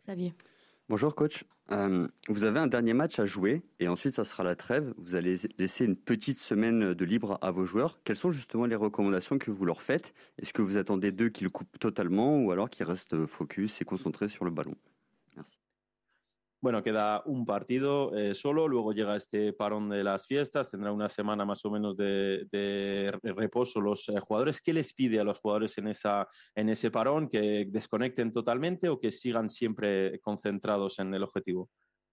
Xavier. 0.06 0.34
Bonjour 0.90 1.14
coach. 1.14 1.46
Euh, 1.72 2.08
vous 2.30 2.46
avez 2.46 2.58
un 2.58 2.66
dernier 2.66 2.94
match 2.94 3.20
à 3.20 3.26
jouer 3.26 3.62
et 3.80 3.88
ensuite 3.88 4.16
ça 4.16 4.26
sera 4.26 4.44
la 4.44 4.56
trêve. 4.56 4.92
Vous 4.98 5.14
allez 5.14 5.36
laisser 5.60 5.86
une 5.86 5.96
petite 5.96 6.40
semaine 6.40 6.96
de 6.96 7.06
libre 7.06 7.38
à 7.44 7.52
vos 7.52 7.64
joueurs. 7.68 8.00
Quelles 8.04 8.16
sont 8.16 8.32
justement 8.32 8.66
les 8.66 8.76
recommandations 8.76 9.38
que 9.38 9.52
vous 9.52 9.66
leur 9.66 9.84
faites? 9.84 10.16
Est-ce 10.40 10.52
que 10.52 10.64
vous 10.64 10.78
attendez 10.78 11.12
d'eux 11.12 11.30
qu'ils 11.30 11.52
coupent 11.52 11.78
totalement 11.78 12.40
ou 12.40 12.50
alors 12.50 12.72
qu'ils 12.72 12.88
restent 12.88 13.28
focus 13.28 13.80
et 13.82 13.86
concentrés 13.86 14.30
sur 14.30 14.46
le 14.46 14.52
ballon? 14.52 14.74
Bueno, 16.62 16.84
queda 16.84 17.24
un 17.26 17.46
partido 17.46 18.14
eh, 18.18 18.36
solo, 18.36 18.68
luego 18.68 18.92
llega 18.92 19.16
este 19.16 19.54
parón 19.54 19.90
de 19.90 20.04
las 20.04 20.28
fiestas, 20.28 20.70
tendrá 20.70 20.92
una 20.92 21.08
semana 21.08 21.46
más 21.46 21.64
o 21.64 21.72
menos 21.72 21.96
de, 21.96 23.18
reposo 23.24 23.80
los 23.80 24.10
eh, 24.10 24.20
jugadores. 24.20 24.62
¿Qué 24.62 24.74
les 24.74 24.94
pide 24.94 25.22
a 25.22 25.24
los 25.24 25.40
jugadores 25.40 25.78
en, 25.78 25.88
esa, 25.88 26.28
en 26.56 26.68
ese 26.68 26.92
parón? 26.92 27.30
¿Que 27.30 27.66
desconecten 27.70 28.34
totalmente 28.34 28.90
o 28.90 29.00
que 29.00 29.10
sigan 29.10 29.50
siempre 29.50 30.20
concentrados 30.20 31.00
en 31.00 31.14
el 31.14 31.24
objetivo? 31.24 31.70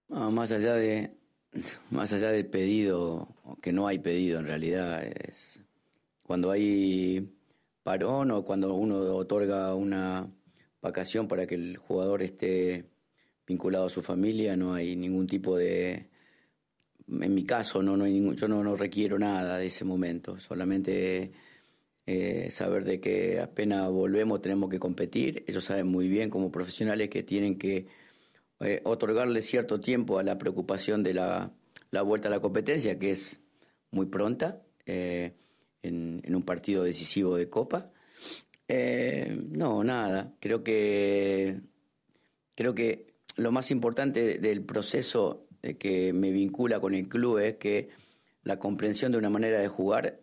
más, 0.07 0.53
allá 0.53 0.75
de, 0.75 1.17
más 1.91 2.13
allá 2.13 2.31
del 2.31 2.47
pedido, 2.47 3.35
que 3.61 3.73
no 3.73 3.85
hay 3.85 3.99
pedido 3.99 4.39
en 4.39 4.47
realidad, 4.47 5.03
es 5.03 5.61
cuando 6.23 6.51
hay 6.51 7.33
parón 7.83 8.31
o 8.31 8.45
cuando 8.45 8.75
uno 8.75 8.97
otorga 9.15 9.75
una 9.75 10.29
vacación 10.81 11.27
para 11.27 11.47
que 11.47 11.55
el 11.55 11.77
jugador 11.77 12.21
esté 12.21 12.85
vinculado 13.47 13.85
a 13.85 13.89
su 13.89 14.01
familia, 14.01 14.55
no 14.55 14.73
hay 14.73 14.95
ningún 14.95 15.27
tipo 15.27 15.57
de... 15.57 16.07
En 17.07 17.33
mi 17.33 17.45
caso, 17.45 17.81
no, 17.81 17.95
no 17.95 18.03
hay 18.03 18.13
ningún, 18.13 18.35
yo 18.35 18.47
no, 18.49 18.61
no 18.63 18.75
requiero 18.75 19.17
nada 19.17 19.57
de 19.57 19.67
ese 19.67 19.85
momento, 19.85 20.37
solamente 20.39 21.31
eh, 22.05 22.49
saber 22.51 22.83
de 22.83 22.99
que 22.99 23.39
apenas 23.39 23.89
volvemos 23.89 24.41
tenemos 24.41 24.69
que 24.69 24.79
competir. 24.79 25.45
Ellos 25.47 25.63
saben 25.63 25.87
muy 25.87 26.09
bien 26.09 26.29
como 26.29 26.51
profesionales 26.51 27.09
que 27.09 27.23
tienen 27.23 27.57
que 27.57 27.87
eh, 28.59 28.81
otorgarle 28.83 29.41
cierto 29.41 29.79
tiempo 29.79 30.19
a 30.19 30.23
la 30.23 30.37
preocupación 30.37 31.01
de 31.01 31.13
la, 31.13 31.53
la, 31.91 32.01
vuelta 32.01 32.27
a 32.27 32.31
la 32.31 32.41
competencia, 32.41 32.99
que 32.99 33.11
es 33.11 33.39
muy 33.91 34.07
pronta. 34.07 34.61
Eh, 34.85 35.33
en, 35.87 36.35
un 36.35 36.43
partido 36.43 36.83
decisivo 36.83 37.35
de 37.35 37.47
Copa. 37.47 37.91
Eh, 38.67 39.37
no, 39.49 39.83
nada. 39.83 40.35
Creo 40.39 40.63
que, 40.63 41.59
creo 42.55 42.75
que 42.75 43.06
lo 43.37 43.51
más 43.51 43.71
importante 43.71 44.39
del 44.39 44.61
proceso 44.63 45.47
que 45.79 46.13
me 46.13 46.31
vincula 46.31 46.79
con 46.79 46.93
el 46.93 47.07
club 47.07 47.39
es 47.39 47.55
que 47.55 47.89
la 48.43 48.59
comprensión 48.59 49.11
de 49.11 49.17
una 49.17 49.29
manera 49.29 49.59
de 49.59 49.67
jugar 49.67 50.19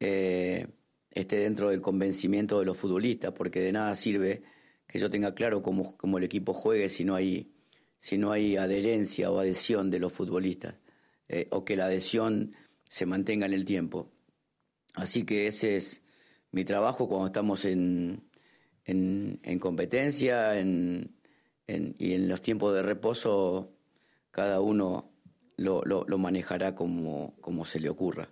eh, 0.00 0.66
esté 1.10 1.38
dentro 1.38 1.70
del 1.70 1.82
convencimiento 1.82 2.58
de 2.58 2.64
los 2.64 2.76
futbolistas, 2.76 3.32
porque 3.32 3.60
de 3.60 3.72
nada 3.72 3.94
sirve 3.96 4.42
que 4.86 4.98
yo 4.98 5.10
tenga 5.10 5.34
claro 5.34 5.62
cómo, 5.62 6.18
el 6.18 6.24
equipo 6.24 6.52
juegue 6.54 6.88
si 6.88 7.04
no 7.04 7.14
hay, 7.14 7.52
si 7.98 8.16
no 8.16 8.32
hay 8.32 8.56
adherencia 8.56 9.30
o 9.30 9.38
adhesión 9.38 9.90
de 9.90 9.98
los 9.98 10.12
futbolistas, 10.12 10.76
eh, 11.28 11.46
o 11.50 11.64
que 11.64 11.76
la 11.76 11.86
adhesión 11.86 12.54
se 12.88 13.06
mantenga 13.06 13.46
en 13.46 13.52
el 13.52 13.64
tiempo. 13.64 14.10
Así 14.94 15.24
que 15.24 15.46
ese 15.46 15.76
es 15.76 16.02
mi 16.52 16.64
trabajo 16.64 17.08
cuando 17.08 17.26
estamos 17.26 17.64
en, 17.64 18.22
en, 18.84 19.58
competencia 19.58 20.58
en, 20.58 21.17
y 21.68 22.14
en 22.14 22.28
los 22.28 22.40
tiempos 22.40 22.74
de 22.74 22.82
reposo, 22.82 23.74
cada 24.30 24.60
uno 24.60 25.12
lo, 25.58 25.82
lo, 25.84 26.04
se 27.64 27.80
le 27.80 27.88
ocurra. 27.90 28.28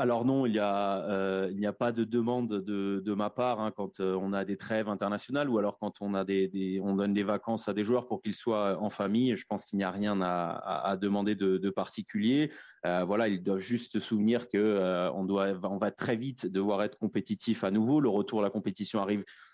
Alors 0.00 0.24
non, 0.24 0.46
il 0.46 0.52
n'y 0.52 0.58
a, 0.60 0.98
euh, 1.08 1.72
pas 1.76 1.90
de 1.90 2.04
demande 2.04 2.62
de, 2.62 3.14
ma 3.14 3.30
part 3.30 3.58
hein, 3.58 3.72
quand 3.76 3.98
euh, 3.98 4.14
on 4.14 4.32
a 4.32 4.44
des 4.44 4.56
trêves 4.56 4.88
internationales 4.88 5.50
ou 5.50 5.58
alors 5.58 5.76
quand 5.80 5.94
on 6.00 6.12
donne 6.12 7.14
des 7.14 7.22
vacances 7.24 7.68
à 7.68 7.74
des 7.74 7.82
joueurs 7.82 8.06
pour 8.06 8.22
qu'ils 8.22 8.34
soient 8.34 8.80
en 8.80 8.90
famille. 8.90 9.34
Je 9.34 9.44
pense 9.44 9.64
qu'il 9.64 9.76
n'y 9.76 9.82
a 9.82 9.90
rien 9.90 10.20
à, 10.22 10.96
demander 11.00 11.34
de, 11.34 11.70
particulier. 11.70 12.52
Euh, 12.86 13.02
voilà, 13.02 13.26
ils 13.26 13.42
doivent 13.42 13.58
juste 13.58 13.94
se 13.94 13.98
souvenir 13.98 14.48
que 14.48 14.56
euh, 14.56 15.10
on 15.14 15.24
doit, 15.24 15.48
on 15.64 15.78
va 15.78 15.90
très 15.90 16.14
vite 16.14 16.46
devoir 16.46 16.84
être 16.84 16.96
compétitif 16.96 17.64
à 17.64 17.72
nouveau. 17.72 18.00
Le 18.00 18.08
retour 18.08 18.38
à 18.38 18.44
la 18.44 18.50
compétition 18.50 19.00
arrive 19.00 19.20
euh, 19.20 19.47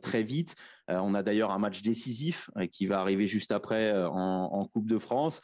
très 0.00 0.22
vite. 0.22 0.54
Euh, 0.90 0.98
on 1.02 1.14
a 1.14 1.22
d'ailleurs 1.22 1.50
un 1.50 1.58
match 1.58 1.82
décisif 1.82 2.50
qui 2.70 2.86
va 2.86 3.00
arriver 3.00 3.26
juste 3.26 3.52
après 3.52 3.92
en, 3.92 4.66
Coupe 4.72 4.88
de 4.88 4.98
France 4.98 5.40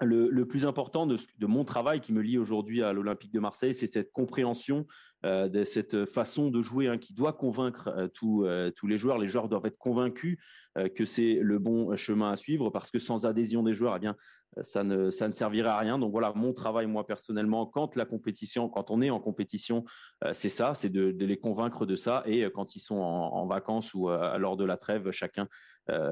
le, 0.00 0.44
plus 0.44 0.66
important 0.66 1.06
de, 1.06 1.18
mon 1.46 1.64
travail 1.64 2.00
qui 2.00 2.12
me 2.12 2.22
lie 2.22 2.38
aujourd'hui 2.38 2.82
à 2.82 2.92
l'Olympique 2.92 3.32
de 3.32 3.40
Marseille, 3.40 3.74
c'est 3.74 3.86
cette 3.86 4.12
compréhension 4.12 4.86
euh, 5.24 5.48
de 5.48 5.64
cette 5.64 6.04
façon 6.06 6.50
de 6.50 6.62
jouer 6.62 6.86
hein, 6.86 6.98
qui 6.98 7.12
doit 7.12 7.32
convaincre 7.32 7.88
euh, 7.88 8.06
euh, 8.22 8.70
tous 8.70 8.86
les 8.86 8.98
joueurs. 8.98 9.18
Les 9.18 9.26
joueurs 9.26 9.48
doivent 9.48 9.66
être 9.66 9.78
convaincus 9.78 10.38
que 10.94 11.04
c'est 11.04 11.40
le 11.42 11.58
bon 11.58 11.96
chemin 11.96 12.30
à 12.30 12.36
suivre 12.36 12.70
parce 12.70 12.92
que 12.92 13.00
sans 13.00 13.26
adhésion 13.26 13.64
des 13.64 13.74
joueurs, 13.74 13.96
eh 13.96 13.98
bien, 13.98 14.14
ça 14.62 14.84
ne, 14.84 15.10
ça 15.10 15.28
ne 15.28 15.32
servirait 15.32 15.68
à 15.68 15.78
rien. 15.78 15.98
Donc 15.98 16.12
voilà, 16.12 16.32
mon 16.34 16.52
travail, 16.52 16.86
moi 16.86 17.06
personnellement, 17.06 17.66
quand 17.66 17.96
la 17.96 18.04
compétition, 18.04 18.68
quand 18.68 18.90
on 18.90 19.00
est 19.02 19.10
en 19.10 19.20
compétition, 19.20 19.84
c'est 20.32 20.48
ça, 20.48 20.74
c'est 20.74 20.88
de, 20.88 21.14
les 21.24 21.38
convaincre 21.38 21.86
de 21.86 21.96
ça. 21.96 22.22
Et 22.26 22.48
quand 22.52 22.76
ils 22.76 22.80
sont 22.80 22.96
en, 22.96 23.46
vacances 23.46 23.94
ou 23.94 24.08
lors 24.08 24.56
de 24.56 24.64
la 24.64 24.76
trêve, 24.76 25.10
chacun 25.10 25.48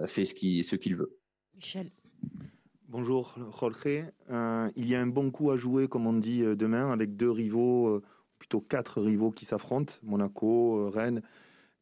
fait 0.06 0.24
ce 0.24 0.34
qu'il 0.34 0.64
ce 0.64 0.76
qu'il 0.76 0.96
veut. 0.96 1.16
Michel. 1.54 1.90
Bonjour 2.88 3.34
Jorge. 3.58 4.06
Euh, 4.30 4.70
il 4.76 4.88
y 4.88 4.94
a 4.94 5.00
un 5.00 5.08
bon 5.08 5.32
coup 5.32 5.50
à 5.50 5.56
jouer, 5.56 5.88
comme 5.88 6.06
on 6.06 6.12
dit 6.12 6.42
euh, 6.42 6.54
demain, 6.54 6.92
avec 6.92 7.16
deux 7.16 7.30
rivaux, 7.30 7.88
euh, 7.88 8.02
plutôt 8.38 8.60
quatre 8.60 9.02
rivaux 9.02 9.32
qui 9.32 9.44
s'affrontent, 9.44 9.94
Monaco, 10.04 10.88
Rennes, 10.90 11.20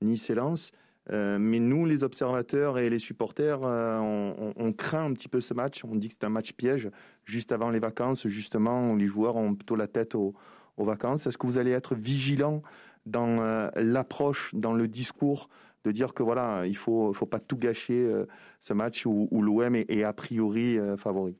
Nice 0.00 0.30
et 0.30 0.34
Lens. 0.34 0.72
Mais 1.10 1.58
nous, 1.58 1.84
les 1.84 2.02
observateurs 2.02 2.78
et 2.78 2.88
les 2.90 2.98
supporters, 2.98 3.60
on, 3.62 4.72
craint 4.76 5.04
un 5.04 5.12
petit 5.12 5.28
peu 5.28 5.40
ce 5.40 5.54
match. 5.54 5.84
On 5.84 5.94
dit 5.94 6.08
que 6.08 6.14
c'est 6.18 6.26
un 6.26 6.30
match 6.30 6.52
piège, 6.52 6.90
juste 7.24 7.52
avant 7.52 7.70
les 7.70 7.78
vacances, 7.78 8.26
justement, 8.28 8.90
où 8.90 8.96
les 8.96 9.06
joueurs 9.06 9.36
ont 9.36 9.54
plutôt 9.54 9.76
la 9.76 9.86
tête 9.86 10.14
aux, 10.14 10.34
vacances. 10.78 11.26
Est-ce 11.26 11.38
que 11.38 11.46
vous 11.46 11.58
allez 11.58 11.72
être 11.72 11.94
vigilant 11.94 12.62
dans 13.06 13.70
l'approche, 13.76 14.54
dans 14.54 14.72
le 14.72 14.88
discours 14.88 15.48
de 15.84 15.92
dire 15.92 16.14
que 16.14 16.22
voilà, 16.22 16.66
il 16.66 16.76
faut, 16.76 17.12
faut 17.12 17.26
pas 17.26 17.40
tout 17.40 17.56
gâcher 17.56 18.04
euh, 18.06 18.26
ce 18.60 18.72
match 18.72 19.06
où, 19.06 19.28
l'OM 19.42 19.76
est, 19.76 20.02
a 20.02 20.12
priori 20.12 20.78
euh, 20.78 20.96
favori? 20.96 21.36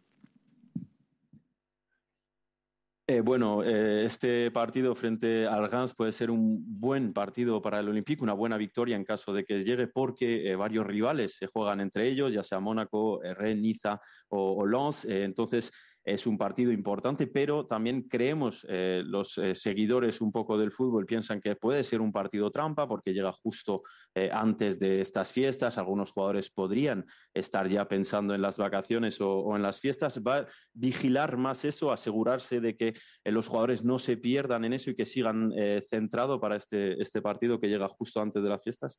Eh, 3.07 3.21
bueno, 3.21 3.63
eh, 3.63 4.07
este 4.07 4.51
partido 4.51 4.95
frente 4.95 5.47
al 5.47 5.71
Reims 5.71 5.93
puede 5.95 6.11
ser 6.11 6.31
un 6.31 6.65
buen 6.81 7.13
partido 7.13 7.61
para 7.61 7.81
el 7.81 7.89
Olympique, 7.91 8.23
una 8.23 8.33
buena 8.33 8.57
victoria 8.57 8.97
en 8.97 9.05
caso 9.05 9.35
de 9.35 9.45
que 9.45 9.63
llegue, 9.63 9.89
porque 9.89 10.51
eh, 10.51 10.57
varios 10.57 10.87
rivales 10.87 11.37
se 11.37 11.47
juegan 11.47 11.81
entre 11.81 12.09
ellos, 12.09 12.33
ya 12.33 12.43
sea 12.43 12.61
Mónaco, 12.61 13.21
Rennes, 13.23 13.59
Niza 13.59 14.01
o, 14.29 14.57
o 14.57 14.67
Lens. 14.67 15.05
Entonces, 15.05 15.71
es 16.05 16.27
un 16.27 16.37
partido 16.37 16.71
importante, 16.71 17.27
pero 17.27 17.65
también 17.67 18.03
creemos, 18.03 18.67
eh, 18.69 19.03
los 19.05 19.39
eh, 19.39 19.55
seguidores 19.55 20.21
un 20.21 20.31
poco 20.31 20.59
del 20.59 20.71
fútbol 20.71 21.07
piensan 21.07 21.41
que 21.41 21.57
puede 21.57 21.83
ser 21.83 22.01
un 22.01 22.13
partido 22.13 22.51
trampa 22.51 22.87
porque 22.87 23.15
llega 23.15 23.33
justo 23.33 23.83
eh, 24.15 24.29
antes 24.31 24.79
de 24.79 25.01
estas 25.01 25.33
fiestas. 25.33 25.79
Algunos 25.79 26.13
jugadores 26.13 26.51
podrían 26.51 27.07
estar 27.33 27.69
ya 27.69 27.89
pensando 27.89 28.35
en 28.35 28.43
las 28.43 28.59
vacaciones 28.59 29.21
o, 29.21 29.57
en 29.57 29.63
las 29.63 29.81
fiestas. 29.81 30.21
Va 30.23 30.39
a 30.39 30.47
vigilar 30.75 31.39
más 31.39 31.65
eso, 31.65 31.91
asegurarse 31.91 32.61
de 32.61 32.77
que 32.77 32.95
los 33.25 33.49
jugadores 33.49 33.83
no 33.83 33.99
se 33.99 34.17
pierdan 34.17 34.65
en 34.65 34.75
eso 34.75 34.91
y 34.91 34.97
que 34.97 35.07
sigan 35.07 35.53
centrado 35.83 36.41
para 36.41 36.57
este, 36.57 37.01
este 37.01 37.23
partido 37.23 37.59
que 37.61 37.69
llega 37.69 37.89
justo 37.89 38.21
antes 38.21 38.43
de 38.43 38.49
las 38.49 38.63
fiestas. 38.63 38.99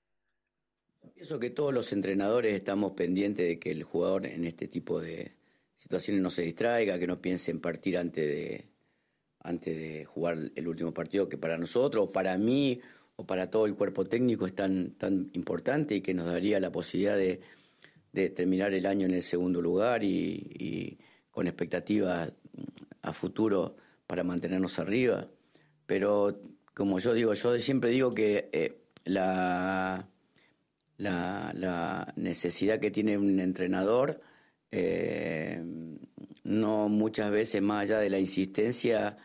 Pienso 1.14 1.40
que 1.40 1.52
todos 1.52 1.74
los 1.74 1.94
entrenadores 1.94 2.54
estamos 2.54 2.94
pendientes 2.94 3.48
de 3.48 3.60
que 3.60 3.72
el 3.72 3.84
jugador 3.84 4.26
en 4.26 4.46
este 4.46 4.68
tipo 4.68 5.00
de, 5.00 5.36
situaciones 5.78 6.22
no 6.22 6.30
se 6.30 6.44
distraiga, 6.44 7.00
que 7.00 7.08
no 7.08 7.22
piense 7.22 7.52
en 7.52 7.60
partir 7.60 7.98
antes 7.98 8.26
de, 8.26 8.66
antes 9.40 9.78
de 9.78 10.06
jugar 10.06 10.38
el 10.56 10.68
último 10.68 10.94
partido, 10.94 11.30
que 11.30 11.38
para 11.38 11.58
nosotros, 11.58 12.10
para 12.10 12.38
mí, 12.38 12.82
o 13.18 13.26
para 13.26 13.50
todo 13.50 13.66
el 13.66 13.76
cuerpo 13.76 14.06
técnico 14.06 14.46
es 14.46 14.54
tan, 14.54 14.92
tan 14.92 15.30
importante 15.34 15.96
y 15.96 16.02
que 16.02 16.14
nos 16.14 16.26
daría 16.26 16.60
la 16.60 16.72
posibilidad 16.72 17.16
de, 17.16 17.42
de 18.12 18.30
terminar 18.30 18.74
el 18.74 18.86
año 18.86 19.06
en 19.06 19.14
el 19.14 19.24
segundo 19.24 19.62
lugar 19.62 20.04
y, 20.04 20.98
con 21.32 21.48
expectativas 21.48 22.32
a 23.02 23.12
futuro 23.12 23.76
para 24.08 24.24
mantenernos 24.24 24.80
arriba. 24.80 25.28
Pero 25.86 26.40
como 26.74 27.00
yo 27.00 27.14
digo, 27.14 27.34
yo 27.34 27.60
siempre 27.60 27.90
digo 27.90 28.14
que 28.14 28.50
eh, 28.54 28.78
la, 29.04 30.08
la 30.98 32.14
necesidad 32.16 32.80
que 32.80 32.90
tiene 32.90 33.18
un 33.18 33.42
entrenador 33.42 34.22
eh, 34.78 35.64
no 36.44 36.90
muchas 36.90 37.32
veces 37.32 37.62
más 37.62 37.84
allá 37.84 38.00
de 38.00 38.10
la 38.10 38.20
insistencia 38.20 39.16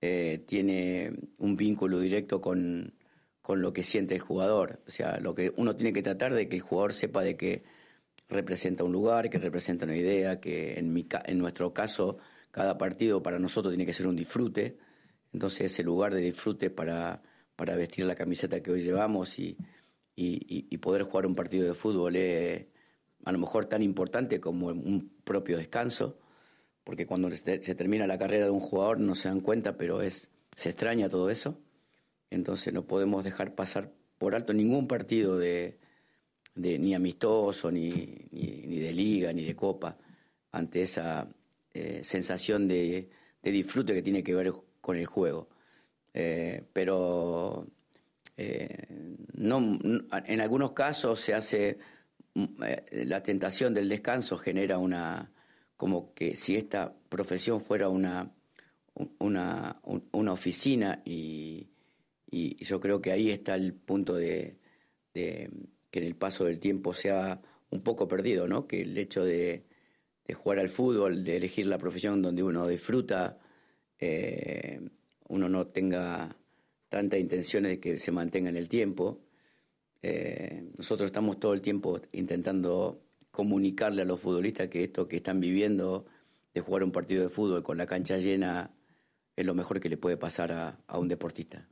eh, 0.00 0.44
tiene 0.46 1.12
un 1.38 1.56
vínculo 1.56 1.98
directo 1.98 2.40
con, 2.40 2.94
con, 3.40 3.60
lo 3.60 3.72
que 3.72 3.82
siente 3.82 4.14
el 4.14 4.20
jugador. 4.20 4.80
O 4.86 4.92
sea, 4.92 5.18
lo 5.18 5.34
que 5.34 5.52
uno 5.56 5.74
tiene 5.74 5.92
que 5.92 6.02
tratar 6.04 6.34
de 6.34 6.48
que 6.48 6.56
el 6.56 6.62
jugador 6.62 6.92
sepa 6.92 7.22
de 7.22 7.36
que 7.36 7.64
representa 8.28 8.84
un 8.84 8.92
lugar, 8.92 9.28
que 9.28 9.38
representa 9.38 9.86
una 9.86 9.96
idea, 9.96 10.40
que 10.40 10.78
en, 10.78 10.92
mi, 10.92 11.04
en 11.24 11.38
nuestro 11.38 11.74
caso 11.74 12.18
cada 12.52 12.78
partido 12.78 13.24
para 13.24 13.40
nosotros 13.40 13.72
tiene 13.72 13.86
que 13.86 13.92
ser 13.92 14.06
un 14.06 14.14
disfrute. 14.14 14.78
Entonces 15.32 15.72
ese 15.72 15.82
lugar 15.82 16.14
de 16.14 16.20
disfrute 16.20 16.70
para, 16.70 17.22
para 17.56 17.74
vestir 17.74 18.04
la 18.04 18.14
camiseta 18.14 18.62
que 18.62 18.70
hoy 18.70 18.82
llevamos 18.82 19.36
y, 19.40 19.56
y, 20.14 20.66
y 20.70 20.78
poder 20.78 21.02
jugar 21.02 21.26
un 21.26 21.34
partido 21.34 21.66
de 21.66 21.74
fútbol 21.74 22.14
es 22.14 22.66
a 23.24 23.32
lo 23.32 23.38
mejor 23.38 23.66
tan 23.66 23.82
importante 23.82 24.40
como 24.40 24.68
un 24.68 25.12
propio 25.24 25.58
descanso, 25.58 26.18
porque 26.84 27.06
cuando 27.06 27.30
se 27.30 27.74
termina 27.74 28.06
la 28.06 28.18
carrera 28.18 28.46
de 28.46 28.50
un 28.50 28.60
jugador 28.60 28.98
no 28.98 29.14
se 29.14 29.28
dan 29.28 29.40
cuenta, 29.40 29.76
pero 29.76 30.02
es 30.02 30.30
se 30.56 30.70
extraña 30.70 31.08
todo 31.08 31.30
eso. 31.30 31.58
Entonces 32.30 32.72
no 32.72 32.86
podemos 32.86 33.24
dejar 33.24 33.54
pasar 33.54 33.92
por 34.18 34.34
alto 34.34 34.52
ningún 34.52 34.86
partido 34.86 35.38
de, 35.38 35.78
ni 36.54 36.94
amistoso, 36.94 37.70
ni, 37.70 38.28
ni, 38.30 38.78
de 38.78 38.92
liga, 38.92 39.32
ni 39.32 39.44
de 39.44 39.54
copa, 39.54 39.98
ante 40.50 40.82
esa 40.82 41.28
eh, 41.74 42.00
sensación 42.02 42.68
de, 42.68 43.10
disfrute 43.42 43.94
que 43.94 44.02
tiene 44.02 44.22
que 44.22 44.34
ver 44.34 44.52
con 44.80 44.96
el 44.96 45.06
juego. 45.06 45.48
Eh, 46.14 46.62
pero 46.72 47.66
eh, 48.36 48.86
no, 49.34 49.78
en 50.26 50.40
algunos 50.40 50.72
casos 50.72 51.20
se 51.20 51.34
hace 51.34 51.78
la 52.34 53.22
tentación 53.22 53.74
del 53.74 53.88
descanso 53.88 54.38
genera 54.38 54.78
una, 54.78 55.32
como 55.76 56.14
que 56.14 56.36
si 56.36 56.56
esta 56.56 56.94
profesión 57.08 57.60
fuera 57.60 57.88
una, 57.88 58.32
una, 59.18 59.80
una 60.12 60.32
oficina 60.32 61.02
y, 61.04 61.68
y, 62.30 62.64
yo 62.64 62.80
creo 62.80 63.02
que 63.02 63.12
ahí 63.12 63.30
está 63.30 63.54
el 63.54 63.74
punto 63.74 64.14
de, 64.14 64.56
que 65.12 65.50
en 65.92 66.04
el 66.04 66.16
paso 66.16 66.44
del 66.44 66.58
tiempo 66.58 66.94
se 66.94 67.10
ha 67.10 67.40
un 67.70 67.82
poco 67.82 68.08
perdido, 68.08 68.48
¿no? 68.48 68.66
Que 68.66 68.82
el 68.82 68.96
hecho 68.96 69.24
de, 69.24 69.66
jugar 70.34 70.60
al 70.60 70.70
fútbol, 70.70 71.24
de 71.24 71.36
elegir 71.36 71.66
la 71.66 71.76
profesión 71.76 72.22
donde 72.22 72.42
uno 72.42 72.66
disfruta, 72.66 73.38
eh, 73.98 74.80
uno 75.28 75.48
no 75.48 75.66
tenga 75.66 76.34
tanta 76.88 77.18
intención 77.18 77.64
de 77.64 77.78
que 77.78 77.98
se 77.98 78.12
mantenga 78.12 78.48
en 78.48 78.56
el 78.56 78.68
tiempo 78.70 79.20
eh, 80.02 80.70
nosotros 80.76 81.06
estamos 81.06 81.38
todo 81.38 81.54
el 81.54 81.62
tiempo 81.62 82.00
intentando 82.12 83.02
comunicarle 83.30 84.02
a 84.02 84.04
los 84.04 84.20
futbolistas 84.20 84.68
que 84.68 84.84
esto 84.84 85.08
que 85.08 85.16
están 85.16 85.40
viviendo 85.40 86.06
de 86.52 86.60
jugar 86.60 86.84
un 86.84 86.92
partido 86.92 87.22
de 87.22 87.30
fútbol 87.30 87.62
con 87.62 87.78
la 87.78 87.86
cancha 87.86 88.18
llena 88.18 88.70
es 89.36 89.46
lo 89.46 89.54
mejor 89.54 89.80
que 89.80 89.88
le 89.88 89.96
puede 89.96 90.16
pasar 90.16 90.52
a, 90.52 90.78
a 90.86 90.98
un 90.98 91.08
deportista. 91.08 91.68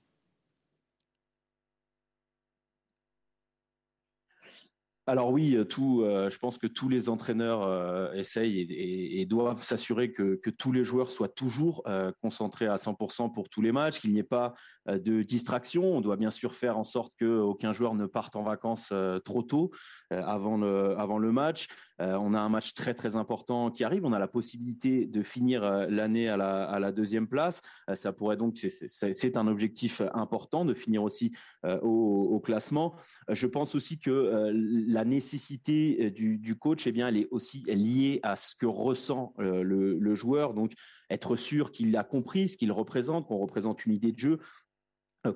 Alors 5.10 5.30
oui, 5.30 5.56
euh, 5.56 5.64
tout, 5.64 6.02
euh, 6.02 6.30
je 6.30 6.38
pense 6.38 6.56
que 6.56 6.68
tous 6.68 6.88
les 6.88 7.08
entraîneurs 7.08 7.64
euh, 7.64 8.12
essayent 8.12 8.60
et, 8.70 9.26
doivent 9.26 9.64
s'assurer 9.64 10.12
que, 10.12 10.38
tous 10.50 10.70
les 10.70 10.84
joueurs 10.84 11.10
soient 11.10 11.28
toujours 11.28 11.82
concentrés 12.20 12.68
à 12.68 12.76
100% 12.76 13.32
pour 13.32 13.48
tous 13.48 13.60
les 13.60 13.72
matchs, 13.72 14.00
qu'il 14.00 14.12
n'y 14.12 14.20
ait 14.20 14.22
pas 14.22 14.54
de 14.98 15.22
distraction. 15.22 15.84
On 15.84 16.00
doit 16.00 16.16
bien 16.16 16.30
sûr 16.30 16.54
faire 16.54 16.78
en 16.78 16.84
sorte 16.84 17.14
qu'aucun 17.18 17.72
joueur 17.72 17.94
ne 17.94 18.06
parte 18.06 18.36
en 18.36 18.42
vacances 18.42 18.92
trop 19.24 19.42
tôt 19.42 19.70
avant, 20.10 20.56
le, 20.56 20.98
avant 20.98 21.18
le 21.18 21.32
match. 21.32 21.68
on 21.98 22.34
a 22.34 22.40
un 22.40 22.48
match 22.48 22.74
très 22.74 22.94
très 22.94 23.16
important 23.16 23.70
qui 23.70 23.84
arrive. 23.84 24.04
On 24.04 24.12
a 24.12 24.18
la 24.18 24.28
possibilité 24.28 25.06
de 25.06 25.22
finir 25.22 25.62
l'année 25.88 26.28
à 26.28 26.36
la, 26.36 26.92
deuxième 26.92 27.28
place. 27.28 27.60
ça 27.94 28.12
pourrait 28.12 28.36
donc, 28.36 28.56
c'est 28.56 29.36
un 29.36 29.46
objectif 29.46 30.02
important 30.14 30.64
de 30.64 30.74
finir 30.74 31.02
aussi 31.02 31.36
au, 31.82 32.40
classement. 32.42 32.94
Je 33.28 33.46
pense 33.46 33.74
aussi 33.74 33.98
que 33.98 34.50
la 34.88 35.04
nécessité 35.04 35.60
euh, 36.00 36.10
du, 36.10 36.56
coach, 36.56 36.86
eh 36.86 36.92
bien, 36.92 37.08
elle 37.08 37.16
est 37.16 37.28
aussi 37.30 37.62
liée 37.66 38.20
à 38.22 38.36
ce 38.36 38.54
que 38.54 38.66
ressent 38.66 39.34
euh, 39.38 39.62
le, 39.62 40.14
joueur. 40.14 40.54
Donc, 40.54 40.72
être 41.08 41.36
sûr 41.36 41.72
qu'il 41.72 41.96
a 41.96 42.04
compris 42.04 42.48
ce 42.48 42.56
qu'il 42.56 42.72
représente, 42.72 43.26
qu'on 43.26 43.38
représente 43.38 43.86
une 43.86 43.92
idée 43.92 44.12
de 44.12 44.18
jeu, 44.18 44.32
euh, 44.32 44.79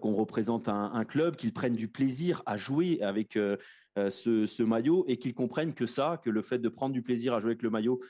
qu'on 0.00 0.14
représente 0.14 0.68
un, 0.68 1.04
club, 1.04 1.36
qu'il 1.36 1.52
prenne 1.52 1.74
du 1.74 1.88
plaisir 1.88 2.42
à 2.46 2.56
jouer 2.56 3.02
avec 3.02 3.38
ce, 3.96 4.62
maillot 4.62 5.04
et 5.08 5.18
qu'il 5.18 5.34
comprenne 5.34 5.74
que 5.74 5.86
ça, 5.86 6.20
que 6.24 6.30
le 6.30 6.42
fait 6.42 6.58
de 6.58 6.68
prendre 6.68 6.94
du 6.94 7.02
plaisir 7.02 7.34
à 7.34 7.40
jouer 7.40 7.50
avec 7.50 7.62
le 7.62 7.70
maillot 7.70 8.00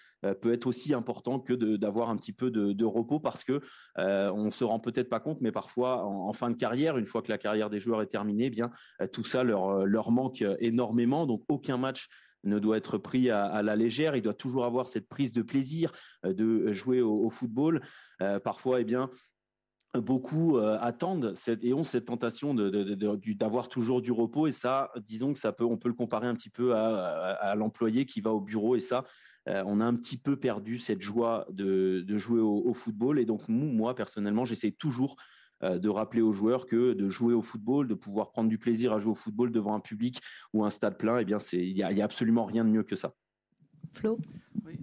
peut 0.41 0.53
être 0.53 0.67
aussi 0.67 0.95
important 0.95 1.41
que 1.41 1.53
d'avoir 1.53 2.11
un 2.11 2.17
petit 2.17 2.33
peu 2.33 2.51
de, 2.51 2.85
repos 2.85 3.19
parce 3.19 3.43
que 3.43 3.61
on 3.97 4.51
se 4.51 4.63
rend 4.63 4.79
peut-être 4.79 5.09
pas 5.09 5.21
compte, 5.21 5.41
mais 5.41 5.53
parfois 5.53 6.05
en, 6.05 6.33
fin 6.33 6.51
de 6.51 6.57
carrière, 6.57 6.97
une 6.97 7.07
fois 7.07 7.23
que 7.23 7.31
la 7.31 7.39
carrière 7.39 7.71
des 7.71 7.81
joueurs 7.81 8.03
est 8.03 8.07
terminée, 8.07 8.47
eh 8.47 8.51
bien 8.51 8.71
tout 9.13 9.25
ça 9.25 9.43
leur, 9.43 9.85
leur 9.85 10.13
manque 10.13 10.45
énormément. 10.61 11.27
Donc 11.27 11.43
aucun 11.49 11.77
match 11.77 12.09
ne 12.45 12.59
doit 12.59 12.77
être 12.77 12.99
pris 12.99 13.31
à, 13.31 13.63
la 13.63 13.77
légère. 13.77 14.17
Il 14.17 14.23
doit 14.23 14.35
toujours 14.35 14.65
avoir 14.65 14.87
cette 14.87 15.09
prise 15.09 15.33
de 15.33 15.43
plaisir 15.43 15.93
de 16.25 16.71
jouer 16.73 17.01
au, 17.01 17.29
football. 17.31 17.81
parfois, 18.43 18.81
eh 18.81 18.85
bien, 18.85 19.11
beaucoup 20.01 20.59
euh, 20.59 20.79
attendent 20.81 21.35
et 21.63 21.75
ont 21.75 21.85
cette 21.85 22.07
tentation 22.07 22.55
d'avoir 22.55 23.69
toujours 23.69 24.03
du 24.03 24.13
repos 24.13 24.47
et 24.47 24.53
ça, 24.53 24.91
disons 25.07 25.33
que 25.33 25.39
ça 25.39 25.53
peut, 25.53 25.65
on 25.65 25.77
peut 25.77 25.89
le 25.89 25.95
comparer 25.95 26.27
un 26.27 26.35
petit 26.35 26.51
peu 26.51 26.75
à, 26.75 27.55
l'employé 27.57 28.07
qui 28.07 28.21
va 28.21 28.33
au 28.33 28.41
bureau 28.41 28.77
et 28.77 28.81
ça, 28.81 29.05
euh, 29.49 29.63
on 29.67 29.81
a 29.81 29.85
un 29.85 29.95
petit 29.95 30.17
peu 30.17 30.37
perdu 30.37 30.79
cette 30.79 31.03
joie 31.03 31.47
de, 31.51 32.05
jouer 32.17 32.41
au, 32.41 32.73
football 32.75 33.19
et 33.19 33.25
donc 33.25 33.49
moi 33.49 33.95
personnellement, 33.95 34.45
j'essaie 34.45 34.73
toujours 34.73 35.17
euh, 35.63 35.79
de 35.79 35.89
rappeler 35.89 36.23
aux 36.23 36.33
joueurs 36.33 36.67
que 36.67 36.95
de 36.95 37.09
jouer 37.09 37.35
au 37.35 37.43
football, 37.43 37.89
de 37.89 37.95
pouvoir 37.95 38.31
prendre 38.31 38.49
du 38.49 38.59
plaisir 38.59 38.93
à 38.93 38.99
jouer 38.99 39.13
au 39.13 39.17
football 39.17 39.53
devant 39.53 39.75
un 39.75 39.81
public 39.81 40.21
ou 40.53 40.65
un 40.65 40.71
stade 40.71 40.99
plein, 40.99 41.19
et 41.19 41.23
eh 41.23 41.25
bien 41.25 41.39
c'est 41.39 41.65
il 41.65 41.77
y, 41.77 41.83
a 41.83 42.05
absolument 42.05 42.45
rien 42.45 42.65
de 42.65 42.71
mieux 42.71 42.83
que 42.83 42.97
ça. 42.97 43.15
Flo? 43.93 44.19
Oui 44.65 44.79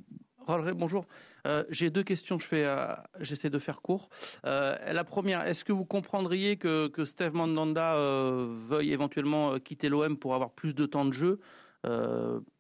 bonjour. 0.60 1.06
Euh, 1.48 1.64
j'ai 1.70 1.90
deux 1.90 2.04
questions, 2.04 2.40
je 2.40 2.48
fais, 2.48 2.66
euh, 2.66 2.88
j'essaie 3.20 3.50
de 3.50 3.60
faire 3.60 3.82
court. 3.82 4.10
Euh, 4.46 4.76
la 4.92 5.04
première, 5.04 5.48
est-ce 5.48 5.64
que 5.64 5.74
vous 5.74 5.86
comprendriez 5.86 6.58
que, 6.58 6.92
Steve 7.06 7.34
Mandanda 7.34 7.96
veuille 7.96 8.92
éventuellement 8.92 9.60
quitter 9.60 9.90
l'OM 9.90 10.18
pour 10.18 10.36
avoir 10.36 10.52
plus 10.52 10.76
de 10.76 10.86
temps 10.86 11.06
de 11.06 11.14
jeu 11.14 11.40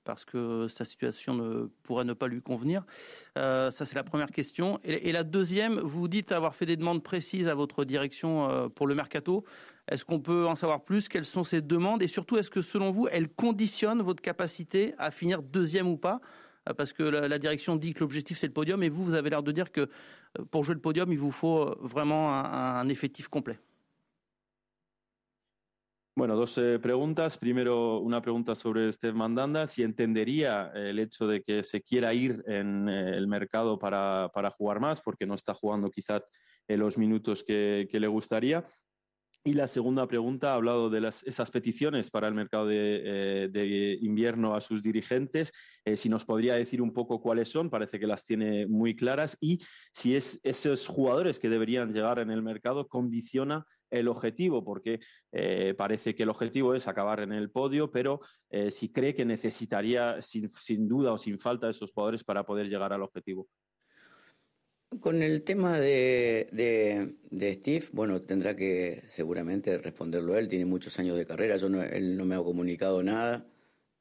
parce 0.03 0.25
que 0.25 0.67
sa 0.67 0.83
situation 0.83 1.35
ne 1.35 1.67
pourrait 1.83 2.05
ne 2.05 2.13
pas 2.13 2.27
lui 2.27 2.41
convenir? 2.41 2.83
ça, 3.35 3.71
c'est 3.71 3.93
la 3.93 4.03
première 4.03 4.31
question. 4.31 4.79
Et, 4.83 5.09
et, 5.09 5.11
la 5.11 5.23
deuxième, 5.23 5.79
vous 5.79 6.07
dites 6.07 6.31
avoir 6.31 6.55
fait 6.55 6.65
des 6.65 6.75
demandes 6.75 7.03
précises 7.03 7.47
à 7.47 7.53
votre 7.53 7.85
direction 7.85 8.71
pour 8.73 8.87
le 8.87 8.95
mercato. 8.95 9.43
Est-ce 9.87 10.05
qu'on 10.05 10.19
peut 10.19 10.47
en 10.47 10.55
savoir 10.55 10.83
plus? 10.83 11.07
Quelles 11.07 11.25
sont 11.25 11.43
ces 11.43 11.61
demandes? 11.61 12.01
Et 12.01 12.07
surtout, 12.07 12.37
est-ce 12.37 12.49
que 12.49 12.63
selon 12.63 12.89
vous, 12.89 13.07
elles 13.11 13.29
conditionnent 13.29 14.01
votre 14.01 14.23
capacité 14.23 14.95
à 14.97 15.11
finir 15.11 15.43
deuxième 15.43 15.87
ou 15.87 15.97
pas? 15.97 16.19
euh, 16.19 16.50
parce 16.77 16.93
que 16.93 17.03
la, 17.03 17.39
direction 17.39 17.75
dit 17.75 17.93
que 17.93 18.01
l'objectif 18.01 18.37
c'est 18.37 18.47
le 18.47 18.53
podium, 18.53 18.83
et 18.83 18.89
vous, 18.89 19.03
vous 19.03 19.13
avez 19.13 19.29
l'air 19.29 19.43
de 19.43 19.51
dire 19.51 19.71
que 19.71 19.81
euh, 19.81 20.45
pour 20.51 20.63
jouer 20.63 20.75
le 20.75 20.81
podium, 20.81 21.11
il 21.11 21.17
vous 21.17 21.31
faut 21.31 21.61
euh, 21.61 21.75
vraiment 21.81 22.33
un, 22.33 22.87
effectif 22.89 23.27
complet. 23.27 23.59
Bueno, 26.13 26.35
dos 26.35 26.57
eh, 26.57 26.77
preguntas. 26.77 27.37
Primero, 27.37 27.99
una 27.99 28.21
pregunta 28.21 28.53
sobre 28.53 28.91
Steve 28.91 29.13
Mandanda, 29.13 29.65
si 29.65 29.81
entendería 29.81 30.69
el 30.75 30.99
hecho 30.99 31.25
de 31.25 31.41
que 31.41 31.63
se 31.63 31.81
quiera 31.81 32.13
ir 32.13 32.43
en 32.47 32.89
eh, 32.89 33.15
el 33.15 33.27
mercado 33.27 33.79
para, 33.79 34.29
para 34.33 34.51
jugar 34.51 34.81
más, 34.81 35.01
porque 35.01 35.25
no 35.25 35.35
está 35.35 35.53
jugando 35.53 35.89
quizás 35.89 36.21
en 36.67 36.79
los 36.79 36.97
minutos 36.97 37.43
que, 37.43 37.87
que 37.89 37.99
le 37.99 38.07
gustaría. 38.07 38.63
Y 39.43 39.53
la 39.53 39.67
segunda 39.67 40.07
pregunta 40.07 40.51
ha 40.51 40.55
hablado 40.55 40.91
de 40.91 41.07
esas 41.07 41.49
peticiones 41.49 42.11
para 42.11 42.27
el 42.27 42.35
mercado 42.35 42.67
de, 42.67 43.49
eh, 43.51 43.97
invierno 44.01 44.53
a 44.53 44.61
sus 44.61 44.83
dirigentes. 44.83 45.51
Eh, 45.83 45.97
si 45.97 46.09
nos 46.09 46.25
podría 46.25 46.53
decir 46.53 46.79
un 46.79 46.93
poco 46.93 47.19
cuáles 47.19 47.49
son, 47.49 47.71
parece 47.71 47.99
que 47.99 48.05
las 48.05 48.23
tiene 48.23 48.67
muy 48.67 48.95
claras. 48.95 49.35
Y 49.41 49.59
si 49.91 50.15
es 50.15 50.39
esos 50.43 50.87
jugadores 50.87 51.39
que 51.39 51.49
deberían 51.49 51.91
llegar 51.91 52.19
en 52.19 52.29
el 52.29 52.43
mercado 52.43 52.87
condiciona 52.87 53.65
el 53.89 54.09
objetivo, 54.09 54.63
porque 54.63 54.99
eh, 55.31 55.73
parece 55.75 56.13
que 56.13 56.21
el 56.21 56.29
objetivo 56.29 56.75
es 56.75 56.87
acabar 56.87 57.21
en 57.21 57.33
el 57.33 57.49
podio, 57.49 57.89
pero 57.91 58.19
si 58.69 58.91
cree 58.91 59.15
que 59.15 59.25
necesitaría 59.25 60.21
sin, 60.21 60.51
sin 60.51 60.87
duda 60.87 61.13
o 61.13 61.17
sin 61.17 61.39
falta 61.39 61.69
esos 61.69 61.91
jugadores 61.91 62.23
para 62.23 62.45
poder 62.45 62.69
llegar 62.69 62.93
al 62.93 63.01
objetivo. 63.01 63.47
Con 64.99 65.23
el 65.23 65.43
tema 65.43 65.79
de, 65.79 67.15
de, 67.29 67.53
Steve, 67.53 67.85
bueno, 67.93 68.21
tendrá 68.21 68.57
que 68.57 69.03
seguramente 69.07 69.77
responderlo 69.77 70.37
él, 70.37 70.49
tiene 70.49 70.65
muchos 70.65 70.99
años 70.99 71.17
de 71.17 71.25
carrera, 71.25 71.55
yo 71.55 71.69
no, 71.69 71.81
él 71.81 72.17
no 72.17 72.25
me 72.25 72.35
ha 72.35 72.39
comunicado 72.39 73.01
nada, 73.01 73.45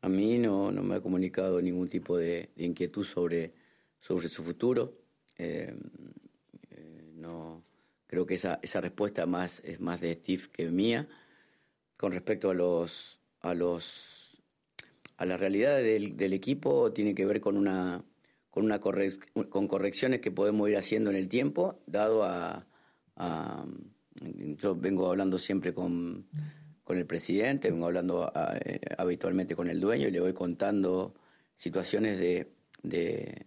a 0.02 0.08
mí 0.08 0.38
no, 0.38 0.72
no 0.72 0.82
me 0.82 0.96
ha 0.96 1.00
comunicado 1.00 1.62
ningún 1.62 1.88
tipo 1.88 2.18
de, 2.18 2.50
inquietud 2.56 3.04
sobre, 3.04 3.52
sobre 4.00 4.28
su 4.28 4.42
futuro. 4.42 4.98
Eh, 5.38 5.72
eh, 6.70 7.12
no, 7.14 7.62
creo 8.08 8.26
que 8.26 8.34
esa, 8.34 8.58
esa 8.60 8.80
respuesta 8.80 9.26
más, 9.26 9.62
es 9.64 9.78
más 9.80 10.00
de 10.00 10.14
Steve 10.14 10.42
que 10.52 10.68
mía. 10.70 11.08
Con 11.96 12.12
respecto 12.12 12.50
a 12.50 12.54
los 12.54 13.20
a 13.42 13.54
los 13.54 14.42
a 15.18 15.24
la 15.24 15.36
realidad 15.36 15.76
del, 15.78 16.16
del 16.16 16.32
equipo, 16.32 16.92
tiene 16.92 17.14
que 17.14 17.26
ver 17.26 17.40
con 17.40 17.56
una 17.56 18.02
con, 18.50 18.64
una 18.64 18.80
con 18.80 19.68
correcciones 19.68 20.20
que 20.20 20.30
podemos 20.30 20.68
ir 20.68 20.76
haciendo 20.76 21.10
en 21.10 21.16
el 21.16 21.28
tiempo, 21.28 21.80
dado 21.86 22.24
a, 22.24 22.66
yo 24.58 24.74
vengo 24.74 25.08
hablando 25.08 25.38
siempre 25.38 25.72
con, 25.72 26.26
con 26.84 26.98
el 26.98 27.06
presidente, 27.06 27.70
vengo 27.70 27.86
hablando 27.86 28.32
eh, 28.64 28.80
habitualmente 28.98 29.54
con 29.54 29.68
el 29.68 29.80
dueño 29.80 30.08
y 30.08 30.10
le 30.10 30.20
voy 30.20 30.32
contando 30.32 31.14
situaciones 31.54 32.18
de, 32.18 32.50
de, 32.82 33.46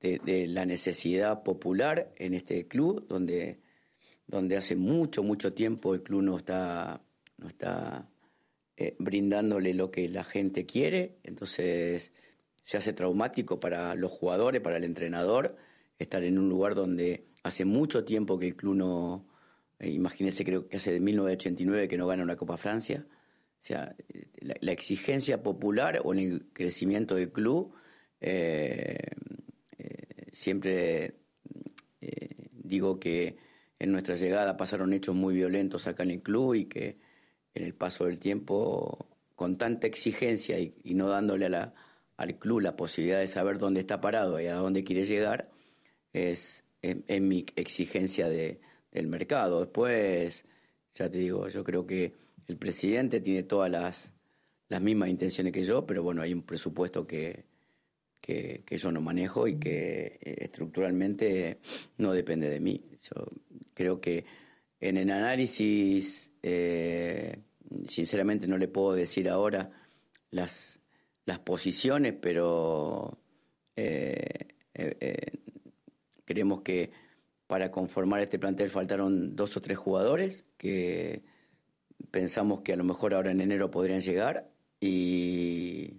de, 0.00 0.46
la 0.46 0.64
necesidad 0.66 1.42
popular 1.42 2.12
en 2.16 2.34
este 2.34 2.68
club, 2.68 3.06
donde, 3.08 3.58
donde 4.26 4.56
hace 4.56 4.76
mucho, 4.76 5.22
mucho 5.22 5.52
tiempo 5.52 5.94
el 5.94 6.02
club 6.02 6.22
no 6.22 6.36
está, 6.36 7.02
no 7.38 7.48
está 7.48 8.08
eh, 8.76 8.94
brindándole 8.98 9.74
lo 9.74 9.90
que 9.90 10.08
la 10.08 10.24
gente 10.24 10.66
quiere. 10.66 11.16
Entonces, 11.24 12.12
se 12.68 12.76
hace 12.76 12.92
traumático 12.92 13.60
para 13.60 13.94
los 13.94 14.12
jugadores, 14.12 14.60
para 14.60 14.76
el 14.76 14.84
entrenador, 14.84 15.56
estar 15.98 16.22
en 16.22 16.38
un 16.38 16.50
lugar 16.50 16.74
donde 16.74 17.24
hace 17.42 17.64
mucho 17.64 18.04
tiempo 18.04 18.38
que 18.38 18.48
el 18.48 18.56
club 18.56 18.74
no, 18.74 19.26
eh, 19.78 19.88
imagínense, 19.88 20.44
creo 20.44 20.68
que 20.68 20.76
hace 20.76 20.92
de 20.92 21.00
1989 21.00 21.88
que 21.88 21.96
no 21.96 22.06
gana 22.06 22.22
una 22.22 22.36
Copa 22.36 22.58
Francia. 22.58 23.06
O 23.08 23.62
sea, 23.62 23.96
la, 24.40 24.70
exigencia 24.70 25.42
popular 25.42 26.02
o 26.04 26.12
el 26.12 26.48
crecimiento 26.52 27.14
del 27.14 27.32
club, 27.32 27.72
eh, 28.20 28.98
eh, 29.78 30.26
siempre 30.30 31.14
digo 32.52 33.00
que 33.00 33.38
en 33.78 33.92
nuestra 33.92 34.14
llegada 34.14 34.58
pasaron 34.58 34.92
hechos 34.92 35.14
muy 35.14 35.34
violentos 35.34 35.86
acá 35.86 36.02
en 36.02 36.10
el 36.10 36.22
club 36.22 36.52
y 36.52 36.66
que 36.66 36.98
en 37.54 37.64
el 37.64 37.72
paso 37.72 38.04
del 38.04 38.20
tiempo, 38.20 39.08
con 39.36 39.56
tanta 39.56 39.86
exigencia 39.86 40.58
y 40.58 40.92
no 40.92 41.08
dándole 41.08 41.46
a 41.46 41.48
la, 41.48 41.74
al 42.18 42.36
club 42.36 42.60
la 42.60 42.76
posibilidad 42.76 43.20
de 43.20 43.28
saber 43.28 43.58
dónde 43.58 43.80
está 43.80 44.00
parado 44.00 44.40
y 44.40 44.46
a 44.46 44.56
dónde 44.56 44.84
quiere 44.84 45.04
llegar, 45.04 45.48
es, 46.12 46.64
en, 46.82 47.28
mi 47.28 47.46
exigencia 47.56 48.28
de, 48.28 48.60
del 48.90 49.06
mercado. 49.06 49.60
Después, 49.60 50.44
ya 50.94 51.08
te 51.08 51.18
digo, 51.18 51.48
yo 51.48 51.62
creo 51.62 51.86
que 51.86 52.12
el 52.48 52.58
presidente 52.58 53.20
tiene 53.20 53.44
todas 53.44 53.70
las, 53.70 54.12
las 54.68 54.82
mismas 54.82 55.10
intenciones 55.10 55.52
que 55.52 55.62
yo, 55.62 55.86
pero 55.86 56.02
bueno, 56.02 56.20
hay 56.20 56.32
un 56.34 56.42
presupuesto 56.42 57.06
que, 57.06 57.44
que, 58.20 58.64
yo 58.68 58.90
no 58.90 59.00
manejo 59.00 59.46
y 59.46 59.56
que 59.56 60.18
eh, 60.20 60.36
estructuralmente 60.40 61.58
no 61.98 62.12
depende 62.12 62.50
de 62.50 62.58
mí. 62.58 62.84
Yo 63.04 63.26
creo 63.74 64.00
que 64.00 64.24
en 64.80 64.96
el 64.96 65.08
análisis, 65.10 66.32
eh, 66.42 67.38
sinceramente 67.86 68.48
no 68.48 68.58
le 68.58 68.66
puedo 68.66 68.94
decir 68.94 69.28
ahora 69.28 69.70
las, 70.32 70.77
las 71.28 71.38
posiciones, 71.40 72.14
pero 72.14 73.18
eh, 73.76 74.48
eh, 74.72 74.96
eh, 74.98 75.32
creemos 76.24 76.62
que 76.62 76.90
para 77.46 77.70
conformar 77.70 78.22
este 78.22 78.38
plantel 78.38 78.70
faltaron 78.70 79.36
dos 79.36 79.54
o 79.58 79.60
tres 79.60 79.76
jugadores 79.76 80.46
que 80.56 81.22
pensamos 82.10 82.62
que 82.62 82.72
a 82.72 82.76
lo 82.76 82.84
mejor 82.84 83.12
ahora 83.12 83.30
en 83.30 83.42
enero 83.42 83.70
podrían 83.70 84.00
llegar 84.00 84.48
y 84.80 85.98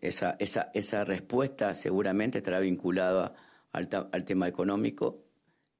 esa, 0.00 0.36
esa, 0.38 0.70
esa, 0.72 1.04
respuesta 1.04 1.74
seguramente 1.74 2.38
estará 2.38 2.60
vinculada 2.60 3.34
al, 3.72 3.88
al, 4.12 4.24
tema 4.24 4.48
económico, 4.48 5.24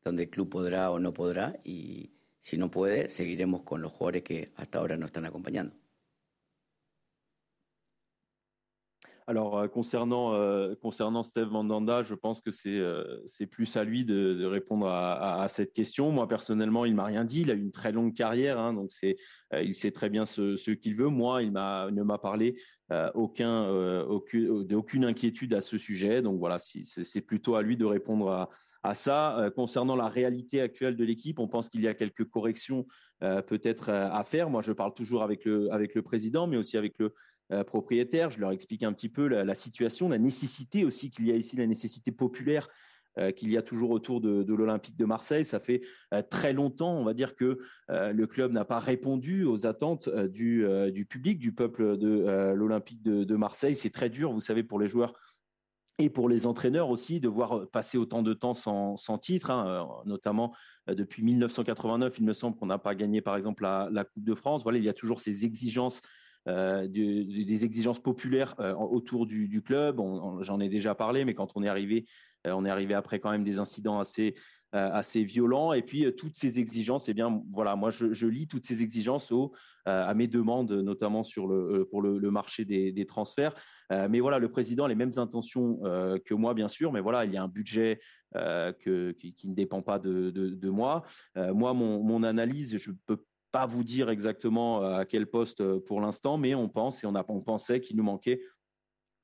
donde 0.02 0.24
el 0.24 0.30
club 0.30 0.50
podrá 0.50 0.90
o 0.90 0.98
no 0.98 1.14
podrá, 1.14 1.56
y 1.62 2.10
si 2.40 2.58
no 2.58 2.70
puede, 2.70 3.08
seguiremos 3.10 3.62
con 3.62 3.82
los 3.82 3.92
jugadores 3.92 4.24
que 4.24 4.52
hasta 4.56 4.78
ahora 4.78 4.96
nos 4.96 5.08
están 5.08 5.26
acompañando. 5.26 5.83
Alors 9.26 9.58
euh, 9.58 9.68
concernant 9.68 10.34
euh, 10.34 10.74
concernant 10.74 11.22
Steve 11.22 11.48
Mandanda, 11.48 12.02
je 12.02 12.14
pense 12.14 12.42
que 12.42 12.50
c'est 12.50 12.78
euh, 12.78 13.24
plus 13.50 13.76
à 13.76 13.84
lui 13.84 14.04
de, 14.04 14.44
répondre 14.44 14.86
à, 14.86 15.46
cette 15.48 15.72
question. 15.72 16.12
Moi 16.12 16.28
personnellement, 16.28 16.84
il 16.84 16.94
m'a 16.94 17.04
rien 17.04 17.24
dit. 17.24 17.40
Il 17.40 17.50
a 17.50 17.54
une 17.54 17.70
très 17.70 17.90
longue 17.90 18.14
carrière, 18.14 18.58
hein, 18.58 18.74
donc 18.74 18.92
c'est 18.92 19.16
il 19.58 19.74
sait 19.74 19.92
très 19.92 20.10
bien 20.10 20.26
ce, 20.26 20.70
qu'il 20.72 20.96
veut. 20.96 21.08
Moi, 21.08 21.42
il 21.42 21.52
m'a 21.52 21.90
ne 21.90 22.02
m'a 22.02 22.18
parlé 22.18 22.54
aucun 23.14 23.68
aucune 24.02 24.64
d'aucune 24.64 25.04
inquiétude 25.04 25.54
à 25.54 25.60
ce 25.60 25.78
sujet. 25.78 26.20
Donc 26.20 26.38
voilà, 26.38 26.58
c'est 26.58 27.20
plutôt 27.22 27.54
à 27.54 27.62
lui 27.62 27.76
de 27.76 27.84
répondre 27.84 28.48
à 28.82 28.94
ça. 28.94 29.50
concernant 29.56 29.96
la 29.96 30.08
réalité 30.08 30.60
actuelle 30.60 30.96
de 30.96 31.04
l'équipe, 31.04 31.38
on 31.38 31.48
pense 31.48 31.70
qu'il 31.70 31.80
y 31.80 31.88
a 31.88 31.94
quelques 31.94 32.24
corrections 32.24 32.86
peut-être 33.20 33.90
à 33.90 34.22
faire. 34.24 34.50
Moi, 34.50 34.60
je 34.62 34.72
parle 34.72 34.92
toujours 34.92 35.22
avec 35.22 35.44
le, 35.44 35.72
avec 35.72 35.94
le 35.94 36.02
président, 36.02 36.46
mais 36.46 36.56
aussi 36.56 36.76
avec 36.76 36.98
le, 36.98 37.14
propriétaires. 37.66 38.30
Je 38.30 38.38
leur 38.38 38.52
explique 38.52 38.82
un 38.82 38.92
petit 38.92 39.08
peu 39.08 39.26
la, 39.26 39.54
situation, 39.54 40.08
la 40.08 40.18
nécessité 40.18 40.84
aussi 40.84 41.10
qu'il 41.10 41.26
y 41.26 41.32
a 41.32 41.36
ici, 41.36 41.56
la 41.56 41.66
nécessité 41.66 42.10
populaire 42.12 42.68
euh, 43.16 43.30
qu'il 43.30 43.52
y 43.52 43.56
a 43.56 43.62
toujours 43.62 43.90
autour 43.90 44.20
de, 44.20 44.52
l'Olympique 44.52 44.96
de 44.96 45.04
Marseille. 45.04 45.44
Ça 45.44 45.60
fait 45.60 45.82
euh, 46.12 46.20
très 46.28 46.52
longtemps, 46.52 46.98
on 46.98 47.04
va 47.04 47.14
dire, 47.14 47.36
que 47.36 47.60
le 47.88 48.26
club 48.26 48.50
n'a 48.52 48.64
pas 48.64 48.80
répondu 48.80 49.44
aux 49.44 49.66
attentes 49.66 50.08
du, 50.08 50.66
public, 51.08 51.38
du 51.38 51.52
peuple 51.52 51.96
de 51.96 52.52
l'Olympique 52.54 53.02
de, 53.02 53.36
Marseille. 53.36 53.76
C'est 53.76 53.90
très 53.90 54.10
dur, 54.10 54.32
vous 54.32 54.40
savez, 54.40 54.64
pour 54.64 54.80
les 54.80 54.88
joueurs 54.88 55.12
et 55.98 56.10
pour 56.10 56.28
les 56.28 56.44
entraîneurs 56.46 56.88
aussi 56.88 57.20
de 57.20 57.28
voir 57.28 57.68
passer 57.70 57.98
autant 57.98 58.22
de 58.22 58.34
temps 58.34 58.54
sans, 58.54 59.18
titre, 59.20 59.52
hein, 59.52 59.88
notamment 60.06 60.52
depuis 60.88 61.22
1989, 61.22 62.18
il 62.18 62.24
me 62.24 62.32
semble 62.32 62.56
qu'on 62.56 62.66
n'a 62.66 62.78
pas 62.78 62.96
gagné 62.96 63.20
par 63.20 63.36
exemple 63.36 63.62
la, 63.62 63.88
la, 63.92 64.04
Coupe 64.04 64.24
de 64.24 64.34
France. 64.34 64.64
Voilà, 64.64 64.78
il 64.78 64.84
y 64.84 64.88
a 64.88 64.94
toujours 64.94 65.20
ces 65.20 65.44
exigences 65.44 66.00
euh, 66.46 66.86
des 66.88 67.64
exigences 67.64 68.00
populaires 68.00 68.54
euh, 68.60 68.74
autour 68.74 69.26
du, 69.26 69.62
club. 69.62 70.00
J'en 70.40 70.60
ai 70.60 70.68
déjà 70.68 70.94
parlé, 70.94 71.24
mais 71.24 71.34
quand 71.34 71.52
on 71.54 71.62
est 71.62 71.68
arrivé, 71.68 72.04
euh, 72.46 72.52
on 72.52 72.66
est 72.66 72.70
arrivé 72.70 72.92
après 72.92 73.18
quand 73.18 73.30
même 73.30 73.44
des 73.44 73.58
incidents 73.58 73.98
assez 73.98 74.34
violents. 75.24 75.72
Et 75.72 75.82
puis 75.82 76.04
toutes 76.16 76.36
ces 76.36 76.58
exigences, 76.58 77.08
eh 77.08 77.14
bien 77.14 77.42
voilà, 77.50 77.76
moi 77.76 77.90
je, 77.90 78.26
lis 78.26 78.46
toutes 78.46 78.66
ces 78.66 78.82
exigences 78.82 79.32
à 79.86 80.12
mes 80.14 80.26
demandes, 80.26 80.72
notamment 80.72 81.22
sur 81.22 81.44
pour 81.90 82.02
le, 82.02 82.30
marché 82.30 82.64
des, 82.64 83.06
transferts. 83.06 83.54
mais 83.90 84.20
voilà, 84.20 84.38
le 84.38 84.50
président 84.50 84.84
a 84.84 84.88
les 84.88 84.96
mêmes 84.96 85.16
intentions 85.16 85.78
que 86.26 86.34
moi, 86.34 86.52
bien 86.54 86.68
sûr. 86.68 86.92
Mais 86.92 87.00
voilà, 87.00 87.24
il 87.24 87.32
y 87.32 87.36
a 87.36 87.42
un 87.42 87.48
budget 87.48 88.00
qui, 88.34 89.48
ne 89.48 89.54
dépend 89.54 89.80
pas 89.80 89.98
de, 89.98 90.30
de, 90.30 90.70
moi. 90.70 91.04
moi, 91.36 91.72
mon, 91.72 92.02
mon 92.02 92.22
analyse, 92.22 92.76
je 92.76 92.90
peux 93.06 93.24
pas 93.54 93.66
vous 93.66 93.84
dire 93.84 94.10
exactement 94.10 94.82
euh, 94.82 94.96
à 94.96 95.04
quel 95.04 95.28
poste 95.28 95.60
euh, 95.60 95.78
pour 95.78 96.00
l'instant, 96.00 96.38
mais 96.38 96.56
on 96.56 96.68
pense 96.68 97.04
et 97.04 97.06
on, 97.06 97.14
a, 97.14 97.24
on 97.28 97.40
pensait 97.40 97.80
qu'il 97.80 97.96
nous 97.96 98.02
manquait 98.02 98.40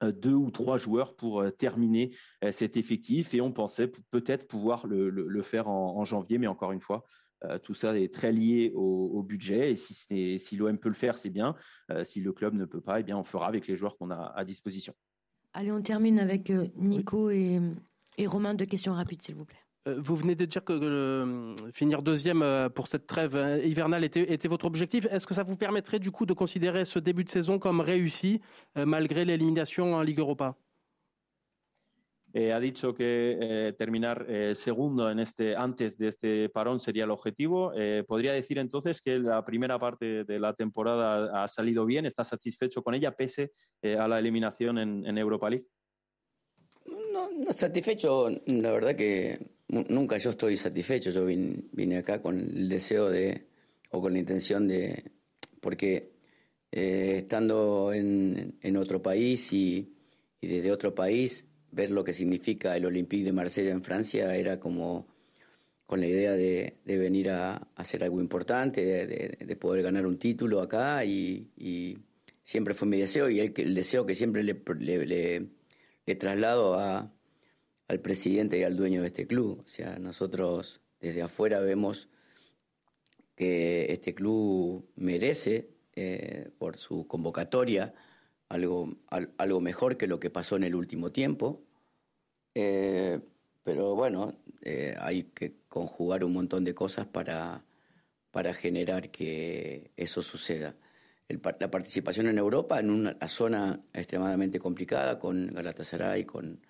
euh, 0.05 0.13
deux 0.13 0.35
ou 0.35 0.53
trois 0.53 0.79
joueurs 0.79 1.17
pour 1.17 1.45
terminer 1.59 2.15
cet 2.53 2.77
effectif 2.77 3.35
et 3.35 3.41
on 3.41 3.51
pensait 3.51 3.91
peut-être 4.13 4.47
pouvoir 4.47 4.87
le, 4.87 5.11
le, 5.11 5.43
faire 5.43 5.67
en, 5.67 6.05
janvier, 6.05 6.39
mais 6.39 6.47
encore 6.47 6.71
une 6.71 6.81
fois, 6.81 7.05
tout 7.63 7.75
ça 7.75 7.99
est 7.99 8.13
très 8.13 8.33
lié 8.33 8.71
au, 8.75 9.23
budget 9.23 9.73
et 9.73 9.75
si, 9.75 10.39
si 10.39 10.57
l'OM 10.57 10.79
peut 10.79 10.89
le 10.89 10.95
faire, 10.95 11.19
c'est 11.19 11.31
bien. 11.31 11.55
si 12.05 12.21
le 12.21 12.33
club 12.33 12.55
ne 12.55 12.65
peut 12.65 12.81
pas, 12.81 13.01
eh 13.01 13.03
bien, 13.03 13.19
on 13.19 13.25
fera 13.25 13.47
avec 13.49 13.67
les 13.67 13.77
joueurs 13.77 13.99
qu'on 13.99 14.11
a 14.11 14.33
à 14.37 14.45
disposition. 14.45 14.95
Allez, 15.53 15.73
on 15.73 15.83
termine 15.83 16.19
avec 16.19 16.51
Nico 16.77 17.31
et, 17.31 17.61
et 18.17 18.27
Romain. 18.27 18.55
Deux 18.55 18.67
questions 18.67 18.95
rapides, 18.95 19.23
s'il 19.23 19.35
vous 19.35 19.45
plaît. 19.45 19.65
Euh, 19.87 19.97
vous 19.99 20.17
venez 20.17 20.35
de 20.35 20.45
dire 20.45 20.63
que 20.63 20.73
euh, 20.73 21.55
finir 21.73 22.03
deuxième 22.03 22.43
euh, 22.43 22.69
pour 22.69 22.87
cette 22.87 23.07
trêve 23.07 23.61
hivernale 23.65 24.05
était, 24.05 24.33
était 24.33 24.49
votre 24.49 24.67
objectif. 24.67 25.07
Est-ce 25.11 25.27
que 25.27 25.35
ça 25.35 25.43
vous 25.43 25.57
permettrait 25.57 25.99
du 25.99 26.11
coup 26.11 26.27
de 26.27 26.35
considérer 26.35 26.85
ce 26.85 26.99
début 26.99 27.25
de 27.25 27.31
saison 27.31 27.59
comme 27.59 27.81
réussi 27.81 28.41
malgré 28.75 29.25
l'élimination 29.25 29.95
en 29.95 30.03
Ligue 30.03 30.19
Europa? 30.19 30.57
Eh, 32.33 32.53
ha 32.53 32.61
dicho 32.61 32.95
que 32.95 33.39
eh, 33.41 33.73
terminar 33.73 34.25
eh, 34.29 34.55
segundo 34.55 35.11
en 35.11 35.19
este, 35.19 35.57
antes 35.57 35.99
de 35.99 36.09
este 36.09 36.49
parón 36.49 36.79
sería 36.79 37.03
el 37.05 37.11
objetivo. 37.11 37.73
Eh, 37.75 38.05
¿Podría 38.07 38.33
decir 38.33 38.59
entonces 38.59 39.01
que 39.01 39.19
la 39.19 39.45
primera 39.45 39.81
parte 39.81 40.25
de 40.25 40.39
la 40.39 40.55
temporada 40.55 41.43
ha 41.43 41.49
salido 41.49 41.85
bien? 41.85 42.07
¿Está 42.07 42.23
satisfecho 42.23 42.85
con 42.85 42.95
ella 42.95 43.17
pese 43.17 43.51
eh, 43.83 43.97
a 43.97 44.07
la 44.07 44.21
eliminación 44.21 44.79
en, 44.79 45.05
en 45.05 45.19
Europa 45.19 45.51
League? 45.51 45.67
No, 47.13 47.29
no 47.33 47.53
satisfecho, 47.53 48.31
la 48.47 48.71
verdad 48.71 48.95
que 48.95 49.51
nunca 49.71 50.19
yo 50.19 50.31
estoy 50.31 50.57
satisfecho, 50.57 51.11
yo 51.11 51.25
vine, 51.25 51.97
acá 51.99 52.21
con 52.21 52.39
el 52.39 52.69
deseo 52.69 53.09
de, 53.09 53.47
o 53.91 54.01
con 54.01 54.13
la 54.13 54.19
intención 54.19 54.67
de, 54.67 55.05
porque 55.61 56.13
eh, 56.73 57.17
estando 57.19 57.93
en, 57.93 58.77
otro 58.77 59.03
país 59.03 59.53
y, 59.53 59.95
desde 60.41 60.73
otro 60.73 60.95
país, 60.95 61.47
ver 61.71 61.91
lo 61.91 62.03
que 62.03 62.13
significa 62.13 62.77
el 62.77 62.87
Olympique 62.87 63.25
de 63.25 63.33
Marsella 63.33 63.71
en 63.71 63.85
Francia 63.85 64.35
era 64.37 64.59
como 64.59 65.07
con 65.87 66.01
la 66.01 66.07
idea 66.07 66.33
de, 66.33 66.77
venir 66.85 67.31
a, 67.31 67.69
hacer 67.77 68.03
algo 68.05 68.21
importante, 68.21 69.07
de, 69.07 69.57
poder 69.57 69.83
ganar 69.83 70.07
un 70.07 70.19
título 70.19 70.61
acá 70.61 71.05
y, 71.05 71.99
siempre 72.43 72.75
fue 72.75 72.89
mi 72.89 72.99
deseo 72.99 73.31
y 73.31 73.39
el, 73.39 73.53
el 73.57 73.75
deseo 73.77 74.05
que 74.05 74.17
siempre 74.17 74.43
le, 74.43 74.61
le, 74.81 75.47
le 76.05 76.15
traslado 76.17 76.75
a, 76.81 77.13
al 77.91 77.99
presidente 77.99 78.57
y 78.57 78.63
al 78.63 78.77
dueño 78.77 79.01
de 79.01 79.09
este 79.09 79.27
club. 79.27 79.65
O 79.67 79.69
sea, 79.69 79.99
nosotros 79.99 80.81
desde 81.01 81.23
afuera 81.23 81.59
vemos 81.59 82.09
que 83.35 83.93
este 83.93 84.15
club 84.15 84.89
merece, 84.95 85.71
eh, 85.97 86.51
por 86.57 86.77
su 86.77 87.09
convocatoria, 87.09 87.93
algo, 88.49 88.95
algo 89.39 89.61
mejor 89.61 89.97
que 89.97 90.07
lo 90.07 90.21
que 90.21 90.31
pasó 90.31 90.55
en 90.55 90.63
el 90.63 90.77
último 90.77 91.11
tiempo. 91.11 91.65
Eh, 92.55 93.19
pero 93.65 93.97
bueno, 93.97 94.39
eh, 94.63 94.95
hay 95.01 95.25
que 95.25 95.57
conjugar 95.67 96.23
un 96.23 96.33
montón 96.33 96.63
de 96.63 96.75
cosas 96.75 97.07
para, 97.09 97.65
para 98.31 98.55
generar 98.55 99.11
que 99.11 99.91
eso 99.97 100.23
suceda. 100.23 100.77
la 101.29 101.71
participación 101.73 102.29
en 102.29 102.39
Europa, 102.39 102.79
en 102.79 102.91
una 102.91 103.29
zona 103.29 103.81
extremadamente 103.93 104.61
complicada, 104.61 105.19
con 105.19 105.49
Galatasaray, 105.53 106.25
con 106.25 106.61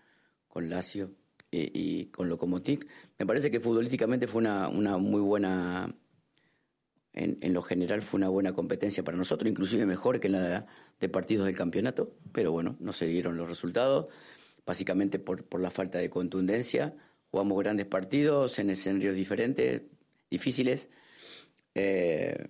con 0.50 0.68
Lazio 0.68 1.12
y, 1.50 2.06
con 2.06 2.28
Lokomotiv. 2.28 2.86
Me 3.18 3.24
parece 3.24 3.50
que 3.50 3.60
futbolísticamente 3.60 4.26
fue 4.26 4.40
una, 4.40 4.68
muy 4.98 5.22
buena, 5.22 5.94
en, 7.14 7.54
lo 7.54 7.62
general 7.62 8.02
fue 8.02 8.18
una 8.18 8.28
buena 8.28 8.52
competencia 8.52 9.02
para 9.02 9.16
nosotros, 9.16 9.50
inclusive 9.50 9.86
mejor 9.86 10.20
que 10.20 10.28
la 10.28 10.66
de 11.00 11.08
partidos 11.08 11.46
del 11.46 11.56
campeonato, 11.56 12.14
pero 12.32 12.52
bueno, 12.52 12.76
no 12.78 12.92
se 12.92 13.06
dieron 13.06 13.38
los 13.38 13.48
resultados, 13.48 14.08
básicamente 14.66 15.18
por, 15.18 15.44
por 15.44 15.60
la 15.60 15.70
falta 15.70 15.98
de 15.98 16.10
contundencia. 16.10 16.94
Jugamos 17.30 17.58
grandes 17.58 17.86
partidos 17.86 18.58
en 18.58 18.70
escenarios 18.70 19.14
diferentes, 19.14 19.82
difíciles. 20.30 20.90
Eh, 21.74 22.44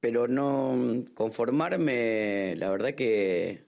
pero 0.00 0.28
no 0.28 1.06
conformarme, 1.14 2.56
la 2.56 2.68
verdad 2.68 2.94
que 2.94 3.63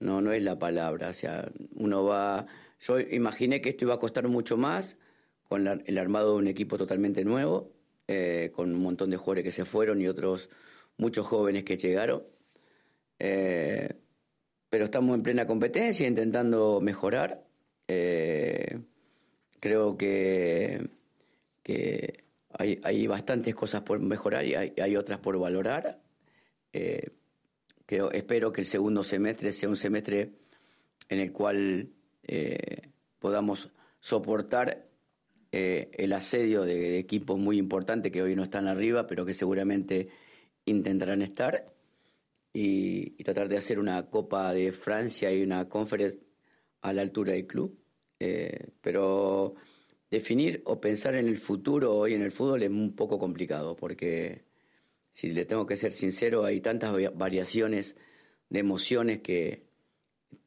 no, 0.00 0.20
no 0.20 0.32
es 0.32 0.42
la 0.42 0.58
palabra. 0.58 1.08
O 1.08 1.12
sea, 1.12 1.50
uno 1.74 2.04
va. 2.04 2.46
Yo 2.80 3.00
imaginé 3.00 3.60
que 3.60 3.70
esto 3.70 3.84
iba 3.86 3.94
a 3.94 3.98
costar 3.98 4.28
mucho 4.28 4.56
más 4.56 4.98
con 5.44 5.66
el 5.66 5.98
armado 5.98 6.32
de 6.32 6.38
un 6.38 6.48
equipo 6.48 6.76
totalmente 6.76 7.24
nuevo, 7.24 7.72
eh, 8.08 8.50
con 8.54 8.74
un 8.74 8.82
montón 8.82 9.10
de 9.10 9.16
jugadores 9.16 9.44
que 9.44 9.52
se 9.52 9.64
fueron 9.64 10.00
y 10.00 10.08
otros 10.08 10.50
muchos 10.96 11.26
jóvenes 11.26 11.64
que 11.64 11.76
llegaron. 11.76 12.24
Eh, 13.18 13.88
pero 14.68 14.86
estamos 14.86 15.14
en 15.14 15.22
plena 15.22 15.46
competencia, 15.46 16.06
intentando 16.06 16.80
mejorar. 16.80 17.44
Eh, 17.88 18.80
creo 19.60 19.96
que, 19.96 20.88
que 21.62 22.24
hay, 22.50 22.80
hay, 22.82 23.06
bastantes 23.06 23.54
cosas 23.54 23.82
por 23.82 24.00
mejorar 24.00 24.44
y 24.44 24.54
hay, 24.54 24.72
hay 24.80 24.96
otras 24.96 25.20
por 25.20 25.38
valorar 25.38 26.00
espero 27.88 28.52
que 28.52 28.60
el 28.60 28.66
segundo 28.66 29.04
semestre 29.04 29.52
sea 29.52 29.68
un 29.68 29.76
semestre 29.76 30.32
en 31.08 31.20
el 31.20 31.32
cual 31.32 31.90
eh, 32.22 32.90
podamos 33.18 33.70
soportar 34.00 34.88
eh, 35.52 35.90
el 35.94 36.12
asedio 36.12 36.62
de, 36.62 36.98
equipos 36.98 37.38
muy 37.38 37.58
importantes 37.58 38.10
que 38.10 38.22
hoy 38.22 38.34
no 38.34 38.42
están 38.42 38.66
arriba, 38.66 39.06
pero 39.06 39.24
que 39.24 39.34
seguramente 39.34 40.08
intentarán 40.64 41.22
estar, 41.22 41.72
y, 42.52 43.10
tratar 43.24 43.48
de 43.48 43.56
hacer 43.56 43.78
una 43.78 44.10
Copa 44.10 44.52
de 44.52 44.72
Francia 44.72 45.32
y 45.32 45.42
una 45.42 45.68
Conference 45.68 46.20
a 46.82 46.92
la 46.92 47.02
altura 47.02 47.32
del 47.32 47.46
club. 47.46 47.78
Eh, 48.20 48.68
pero 48.80 49.54
definir 50.10 50.62
o 50.66 50.80
pensar 50.80 51.14
en 51.16 51.26
el 51.26 51.36
futuro 51.36 51.94
hoy 51.94 52.14
en 52.14 52.22
el 52.22 52.30
fútbol 52.30 52.62
es 52.62 52.70
un 52.70 52.94
poco 52.94 53.18
complicado 53.18 53.74
porque, 53.76 54.44
si 55.14 55.30
le 55.30 55.44
tengo 55.44 55.64
que 55.64 55.76
ser 55.76 55.92
sincero, 55.92 56.44
hay 56.44 56.60
tantas 56.60 56.92
variaciones 57.14 57.96
de 58.48 58.58
emociones 58.58 59.20
que 59.20 59.62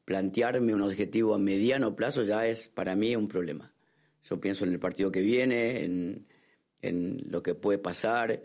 plantearme 0.04 0.74
un 0.74 0.82
objetivo 0.82 1.34
a 1.34 1.38
mediano 1.38 1.96
plazo 1.96 2.22
ya 2.22 2.46
es 2.46 2.68
para 2.68 2.94
mí 2.94 3.16
un 3.16 3.28
problema. 3.28 3.72
Yo 4.28 4.38
pienso 4.38 4.66
en 4.66 4.74
el 4.74 4.78
partido 4.78 5.10
que 5.10 5.22
viene, 5.22 5.84
en, 6.82 7.26
lo 7.30 7.42
que 7.42 7.54
puede 7.54 7.78
pasar, 7.78 8.42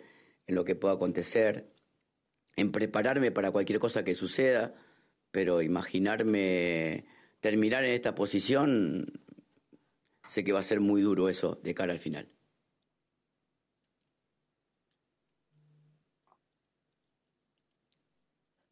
en 0.47 0.55
lo 0.55 0.63
que 0.63 0.75
pueda 0.75 0.93
acontecer, 0.93 1.67
en 2.55 2.71
prepararme 2.71 3.31
para 3.31 3.51
cualquier 3.51 3.79
cosa 3.79 4.05
que 4.05 4.15
suceda, 4.15 4.73
pero 5.29 5.61
imaginarme 5.61 7.03
terminar 7.41 7.83
en 7.83 7.91
esta 7.91 8.15
posición, 8.15 9.21
sé 10.25 10.45
que 10.45 10.53
va 10.53 10.61
a 10.61 10.63
ser 10.63 10.79
muy 10.79 11.01
duro 11.01 11.27
eso 11.27 11.59
de 11.61 11.73
cara 11.73 11.91
al 11.91 11.99
final. 11.99 12.32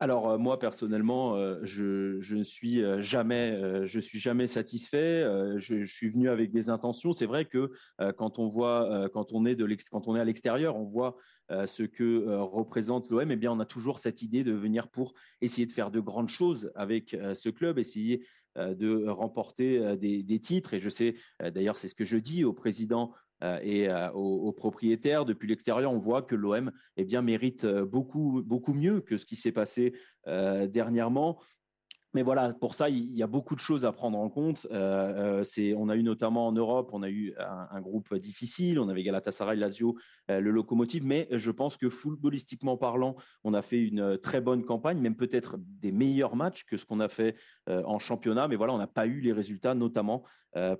Alors 0.01 0.31
euh, 0.31 0.37
moi 0.39 0.57
personnellement, 0.57 1.35
euh, 1.35 1.59
je, 1.61 2.33
ne 2.33 2.43
suis 2.43 2.83
euh, 2.83 3.01
jamais, 3.01 3.85
je 3.85 3.99
suis 3.99 4.19
jamais 4.19 4.47
satisfait. 4.47 5.23
Je, 5.57 5.85
suis 5.85 6.09
venu 6.09 6.27
avec 6.27 6.51
des 6.51 6.69
intentions. 6.69 7.13
C'est 7.13 7.27
vrai 7.27 7.45
que 7.45 7.71
quand 8.17 8.39
on 8.39 8.47
voit, 8.47 9.09
quand 9.13 9.31
on 9.31 9.45
est 9.45 9.61
à 9.61 10.25
l'extérieur, 10.25 10.75
on 10.75 10.85
voit 10.85 11.17
ce 11.49 11.83
que 11.83 12.25
représente 12.39 13.09
l'OM. 13.09 13.29
Eh 13.29 13.35
bien, 13.35 13.51
on 13.51 13.59
a 13.59 13.65
toujours 13.65 13.99
cette 13.99 14.23
idée 14.23 14.43
de 14.43 14.53
venir 14.53 14.87
pour 14.87 15.13
essayer 15.41 15.67
de 15.67 15.71
faire 15.71 15.91
de 15.91 15.99
grandes 15.99 16.29
choses 16.29 16.71
avec 16.73 17.15
ce 17.33 17.49
club, 17.49 17.77
essayer 17.77 18.25
de 18.55 19.07
remporter 19.07 19.97
des, 19.97 20.39
titres. 20.39 20.73
Et 20.73 20.79
je 20.79 20.89
sais, 20.89 21.15
d'ailleurs, 21.39 21.77
c'est 21.77 21.87
ce 21.87 21.95
que 21.95 22.05
je 22.05 22.17
dis 22.17 22.43
au 22.43 22.53
président 22.53 23.13
et 23.61 23.89
euh, 23.89 24.11
aux, 24.11 24.51
propriétaires. 24.51 25.25
Depuis 25.25 25.47
l'extérieur, 25.47 25.91
on 25.91 25.97
voit 25.97 26.21
que 26.21 26.35
l'OM 26.35 26.71
eh 26.97 27.05
bien, 27.05 27.21
mérite 27.21 27.65
euh, 27.65 27.85
beaucoup, 27.85 28.41
beaucoup 28.45 28.73
mieux 28.73 29.01
que 29.01 29.17
ce 29.17 29.25
qui 29.25 29.35
s'est 29.35 29.51
passé 29.51 29.93
dernièrement. 30.25 31.39
Mais 32.13 32.23
voilà, 32.23 32.53
pour 32.53 32.75
ça, 32.75 32.89
il 32.89 33.15
y 33.15 33.23
a 33.23 33.27
beaucoup 33.27 33.55
de 33.55 33.61
choses 33.61 33.85
à 33.85 33.93
prendre 33.93 34.19
en 34.19 34.29
compte. 34.29 34.67
Euh, 34.71 35.43
euh, 35.43 35.75
on 35.77 35.87
a 35.87 35.95
eu 35.95 36.03
notamment 36.03 36.47
en 36.47 36.51
Europe, 36.51 36.89
on 36.91 37.03
a 37.03 37.09
eu 37.09 37.33
un, 37.39 37.79
groupe 37.79 38.13
difficile. 38.15 38.79
On 38.79 38.89
avait 38.89 39.03
Galatasaray, 39.03 39.57
Lazio, 39.57 39.97
euh, 40.29 40.41
le 40.41 40.51
locomotive. 40.51 41.05
Mais 41.05 41.27
je 41.31 41.51
pense 41.51 41.77
que 41.77 41.89
footballistiquement 41.89 42.75
parlant, 42.75 43.15
on 43.45 43.53
a 43.53 43.61
fait 43.61 43.81
une 43.81 44.17
très 44.17 44.41
bonne 44.41 44.65
campagne, 44.65 44.99
même 44.99 45.15
peut-être 45.15 45.57
des 45.57 45.93
meilleurs 45.93 46.35
matchs 46.35 46.65
que 46.65 46.75
ce 46.75 46.85
qu'on 46.85 46.99
a 46.99 47.07
fait 47.07 47.35
en 47.67 47.99
championnat. 47.99 48.47
Mais 48.49 48.57
voilà, 48.57 48.73
on 48.73 48.77
n'a 48.77 48.87
pas 48.87 49.07
eu 49.07 49.21
les 49.21 49.31
résultats, 49.31 49.73
notamment 49.73 50.23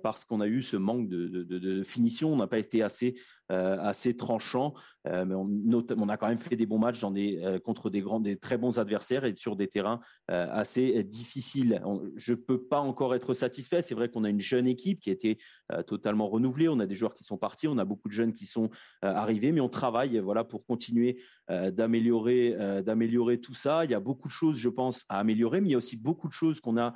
parce 0.02 0.24
qu'on 0.24 0.40
a 0.40 0.46
eu 0.46 0.62
ce 0.62 0.76
manque 0.76 1.08
de, 1.08 1.82
finition. 1.82 2.32
On 2.32 2.36
n'a 2.36 2.46
pas 2.46 2.58
été 2.58 2.82
assez, 2.82 3.14
assez 3.48 4.16
tranchant. 4.16 4.74
mais 5.04 5.34
on, 5.34 6.08
a 6.08 6.16
quand 6.16 6.28
même 6.28 6.38
fait 6.38 6.56
des 6.56 6.66
bons 6.66 6.78
matchs 6.78 7.04
des, 7.12 7.58
contre 7.64 7.90
des, 7.90 8.00
grands, 8.00 8.20
des 8.20 8.36
très 8.36 8.58
bons 8.58 8.78
adversaires 8.78 9.24
et 9.24 9.34
sur 9.36 9.56
des 9.56 9.68
terrains 9.68 10.00
assez 10.28 11.02
difficiles 11.04 11.22
difficile. 11.32 11.82
je 12.16 12.32
ne 12.32 12.36
peux 12.36 12.62
pas 12.62 12.80
encore 12.80 13.14
être 13.14 13.32
satisfait. 13.34 13.82
C'est 13.82 13.94
vrai 13.94 14.08
qu'on 14.08 14.24
a 14.24 14.28
une 14.28 14.40
jeune 14.40 14.66
équipe 14.66 15.00
qui 15.00 15.10
a 15.10 15.12
été 15.12 15.38
euh, 15.72 15.82
totalement 15.82 16.28
renouvelée. 16.28 16.68
On 16.68 16.80
a 16.80 16.86
des 16.86 16.94
joueurs 16.94 17.14
qui 17.14 17.24
sont 17.24 17.38
partis, 17.38 17.68
on 17.68 17.78
a 17.78 17.84
beaucoup 17.84 18.08
de 18.08 18.12
jeunes 18.12 18.32
qui 18.32 18.46
sont 18.46 18.68
euh, 19.04 19.08
arrivés, 19.08 19.52
mais 19.52 19.60
on 19.60 19.68
travaille 19.68 20.18
voilà, 20.18 20.44
pour 20.44 20.66
continuer 20.66 21.22
euh, 21.50 21.70
d'améliorer, 21.70 22.82
d'améliorer 22.84 23.40
tout 23.40 23.54
ça. 23.54 23.84
Il 23.84 23.90
y 23.90 23.94
a 23.94 24.00
beaucoup 24.00 24.28
de 24.28 24.32
choses, 24.32 24.56
je 24.58 24.68
pense, 24.68 25.04
à 25.08 25.18
améliorer, 25.18 25.60
mais 25.60 25.68
il 25.68 25.72
y 25.72 25.74
a 25.74 25.78
aussi 25.78 25.96
beaucoup 25.96 26.28
de 26.28 26.32
choses 26.32 26.60
qu'on 26.60 26.76
a 26.76 26.94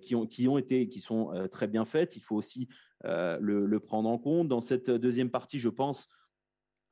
qui, 0.00 0.14
ont, 0.14 0.26
qui 0.26 0.46
ont 0.46 0.56
été, 0.56 0.88
qui 0.88 1.00
sont 1.00 1.32
très 1.50 1.66
bien 1.66 1.84
faites. 1.84 2.13
Il 2.16 2.22
faut 2.22 2.36
aussi 2.36 2.68
le, 3.02 3.38
le, 3.38 3.80
prendre 3.80 4.08
en 4.08 4.18
compte. 4.18 4.48
Dans 4.48 4.60
cette 4.60 4.90
deuxième 4.90 5.30
partie, 5.30 5.58
je 5.58 5.68
pense, 5.68 6.08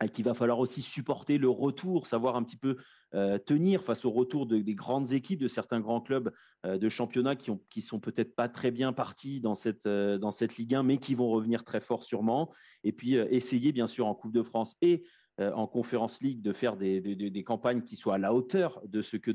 qu'il 0.08 0.24
va 0.24 0.34
falloir 0.34 0.58
aussi 0.58 0.82
supporter 0.82 1.38
le 1.38 1.48
retour, 1.48 2.06
savoir 2.06 2.36
un 2.36 2.42
petit 2.42 2.56
peu 2.56 2.76
euh, 3.14 3.38
tenir 3.38 3.82
face 3.82 4.04
au 4.04 4.10
retour 4.10 4.46
de, 4.46 4.58
des 4.58 4.74
grandes 4.74 5.12
équipes, 5.12 5.40
de 5.40 5.48
certains 5.48 5.80
grands 5.80 6.00
clubs 6.00 6.32
euh, 6.66 6.78
de 6.78 6.88
championnat 6.88 7.36
qui, 7.36 7.50
ont, 7.50 7.60
qui 7.70 7.80
sont 7.80 8.00
peut-être 8.00 8.34
pas 8.34 8.48
très 8.48 8.70
bien 8.70 8.92
partis 8.92 9.40
dans 9.40 9.54
cette, 9.54 9.86
euh, 9.86 10.18
dans 10.18 10.32
cette 10.32 10.56
Ligue 10.56 10.74
1, 10.74 10.82
mais 10.82 10.98
qui 10.98 11.14
vont 11.14 11.28
revenir 11.30 11.64
très 11.64 11.80
fort 11.80 12.02
sûrement. 12.02 12.52
Et 12.84 12.92
puis 12.92 13.14
essayer 13.14 13.72
bien 13.72 13.86
sûr 13.86 14.06
en 14.06 14.14
Coupe 14.14 14.32
de 14.32 14.42
France 14.42 14.76
et 14.80 15.04
en 15.38 15.66
Conférence 15.66 16.20
League 16.20 16.42
de 16.42 16.52
faire 16.52 16.76
des, 16.76 17.00
des, 17.00 17.44
campagnes 17.44 17.82
qui 17.82 17.96
soient 17.96 18.16
à 18.16 18.18
la 18.18 18.34
hauteur 18.34 18.82
de 18.86 19.00
ce 19.00 19.16
que 19.16 19.30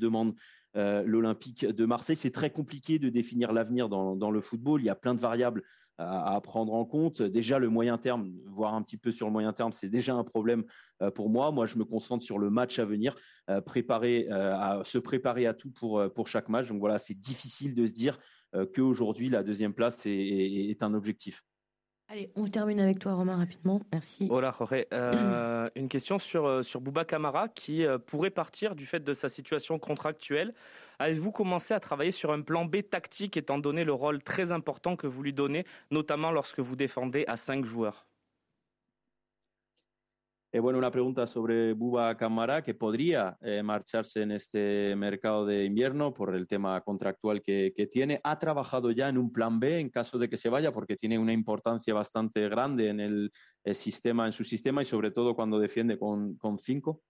demande 0.77 1.05
l'Olympique 1.05 1.65
de 1.65 1.85
Marseille. 1.85 2.15
C'est 2.15 2.31
très 2.31 2.49
compliqué 2.49 2.99
de 2.99 3.09
définir 3.09 3.51
l'avenir 3.51 3.89
dans, 3.89 4.31
le 4.31 4.41
football. 4.41 4.81
Il 4.81 4.85
y 4.85 4.89
a 4.89 4.95
plein 4.95 5.15
de 5.15 5.19
variables 5.19 5.63
à, 5.97 6.39
prendre 6.41 6.73
en 6.73 6.85
compte. 6.85 7.21
Déjà, 7.21 7.59
le 7.59 7.69
moyen 7.69 7.97
terme, 7.97 8.31
voir 8.45 8.75
un 8.75 8.81
petit 8.83 8.97
peu 8.97 9.11
sur 9.11 9.25
le 9.25 9.33
moyen 9.33 9.51
terme, 9.53 9.71
c'est 9.71 9.89
déjà 9.89 10.13
un 10.13 10.23
problème 10.23 10.63
euh, 11.01 11.09
pour 11.09 11.29
moi. 11.29 11.51
Moi, 11.51 11.65
je 11.65 11.77
me 11.77 11.85
concentre 11.85 12.23
sur 12.23 12.37
le 12.37 12.49
match 12.49 12.79
à 12.79 12.85
venir, 12.85 13.15
euh, 13.49 13.59
euh, 13.59 14.83
se 14.83 14.97
préparer 14.99 15.47
à 15.47 15.53
tout 15.53 15.71
pour, 15.71 16.27
chaque 16.27 16.49
match. 16.49 16.67
Donc 16.67 16.79
voilà, 16.79 16.97
c'est 16.97 17.17
difficile 17.19 17.73
de 17.73 17.85
se 17.85 17.93
dire 17.93 18.19
qu'aujourd'hui, 18.73 19.29
la 19.29 19.43
deuxième 19.43 19.73
place 19.73 20.05
est, 20.05 20.81
un 20.81 20.93
objectif. 20.93 21.43
Allez, 22.09 22.29
on 22.35 22.47
termine 22.47 22.79
avec 22.79 22.99
toi, 22.99 23.13
Romain, 23.13 23.35
rapidement. 23.35 23.81
Merci. 23.91 24.27
Voilà, 24.27 24.53
Jorge. 24.57 24.85
une 25.75 25.89
question 25.89 26.17
sur, 26.17 26.63
sur 26.63 26.79
Bouba 26.79 27.03
Camara 27.03 27.49
qui 27.49 27.85
pourrait 28.05 28.29
partir 28.29 28.75
du 28.75 28.85
fait 28.85 29.03
de 29.03 29.13
sa 29.13 29.27
situation 29.27 29.77
contractuelle. 29.77 30.53
Avez-vous 30.99 31.31
commencé 31.31 31.73
à 31.73 31.79
travailler 31.79 32.11
sur 32.11 32.31
un 32.31 32.41
plan 32.41 32.65
B 32.65 32.77
tactique 32.89 33.37
étant 33.37 33.59
donné 33.59 33.83
le 33.83 33.93
rôle 33.93 34.23
très 34.23 34.51
important 34.51 34.95
que 34.95 35.05
vous 35.05 35.21
lui 35.21 35.33
donnez, 35.33 35.65
notamment 35.91 36.31
lorsque 36.31 36.59
vous 36.59 36.75
défendez 36.75 37.25
à 37.27 37.35
cinq 37.35 37.65
joueurs? 37.65 38.05
Eh, 40.51 40.59
bueno, 40.59 40.79
una 40.79 40.91
pregunta 40.91 41.27
sobre 41.27 41.73
Buba 41.73 42.15
Camara, 42.15 42.63
que 42.63 42.73
podría 42.73 43.37
eh, 43.41 43.61
marcharse 43.63 44.21
en 44.21 44.31
este 44.31 44.95
mercado 44.95 45.45
de 45.45 45.65
invierno 45.65 46.13
por 46.13 46.33
el 46.35 46.47
tema 46.47 46.79
contractual 46.81 47.41
que, 47.41 47.73
que, 47.75 47.87
tiene. 47.87 48.21
¿Ha 48.23 48.39
trabajado 48.39 48.91
ya 48.91 49.09
en 49.09 49.17
un 49.17 49.31
plan 49.31 49.59
B 49.59 49.79
en 49.79 49.89
caso 49.89 50.17
de 50.17 50.29
que 50.29 50.37
se 50.37 50.49
vaya? 50.49 50.71
Porque 50.71 50.95
tiene 50.95 51.19
una 51.19 51.33
importancia 51.33 51.93
bastante 51.93 52.47
grande 52.47 52.89
en 52.89 52.99
el, 52.99 53.31
el 53.63 53.75
sistema, 53.75 54.25
en 54.25 54.33
su 54.33 54.43
sistema 54.43 54.81
y 54.81 54.85
sobre 54.85 55.11
todo 55.11 55.35
cuando 55.35 55.59
defiende 55.59 55.99
con, 55.99 56.37
con 56.37 56.57
cinco. 56.57 57.01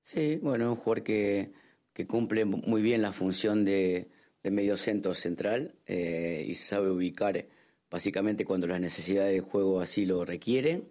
Sí, 0.00 0.38
bueno, 0.40 0.70
un 0.70 0.76
jugador 0.76 1.02
que 1.02 1.52
que 1.98 2.06
cumple 2.06 2.44
muy 2.44 2.80
bien 2.80 3.02
la 3.02 3.10
función 3.10 3.64
de, 3.64 4.08
de 4.44 4.50
medio 4.52 4.76
centro 4.76 5.14
central 5.14 5.74
eh, 5.84 6.46
y 6.46 6.54
sabe 6.54 6.92
ubicar 6.92 7.48
básicamente 7.90 8.44
cuando 8.44 8.68
las 8.68 8.80
necesidades 8.80 9.32
del 9.32 9.40
juego 9.40 9.80
así 9.80 10.06
lo 10.06 10.24
requieren. 10.24 10.88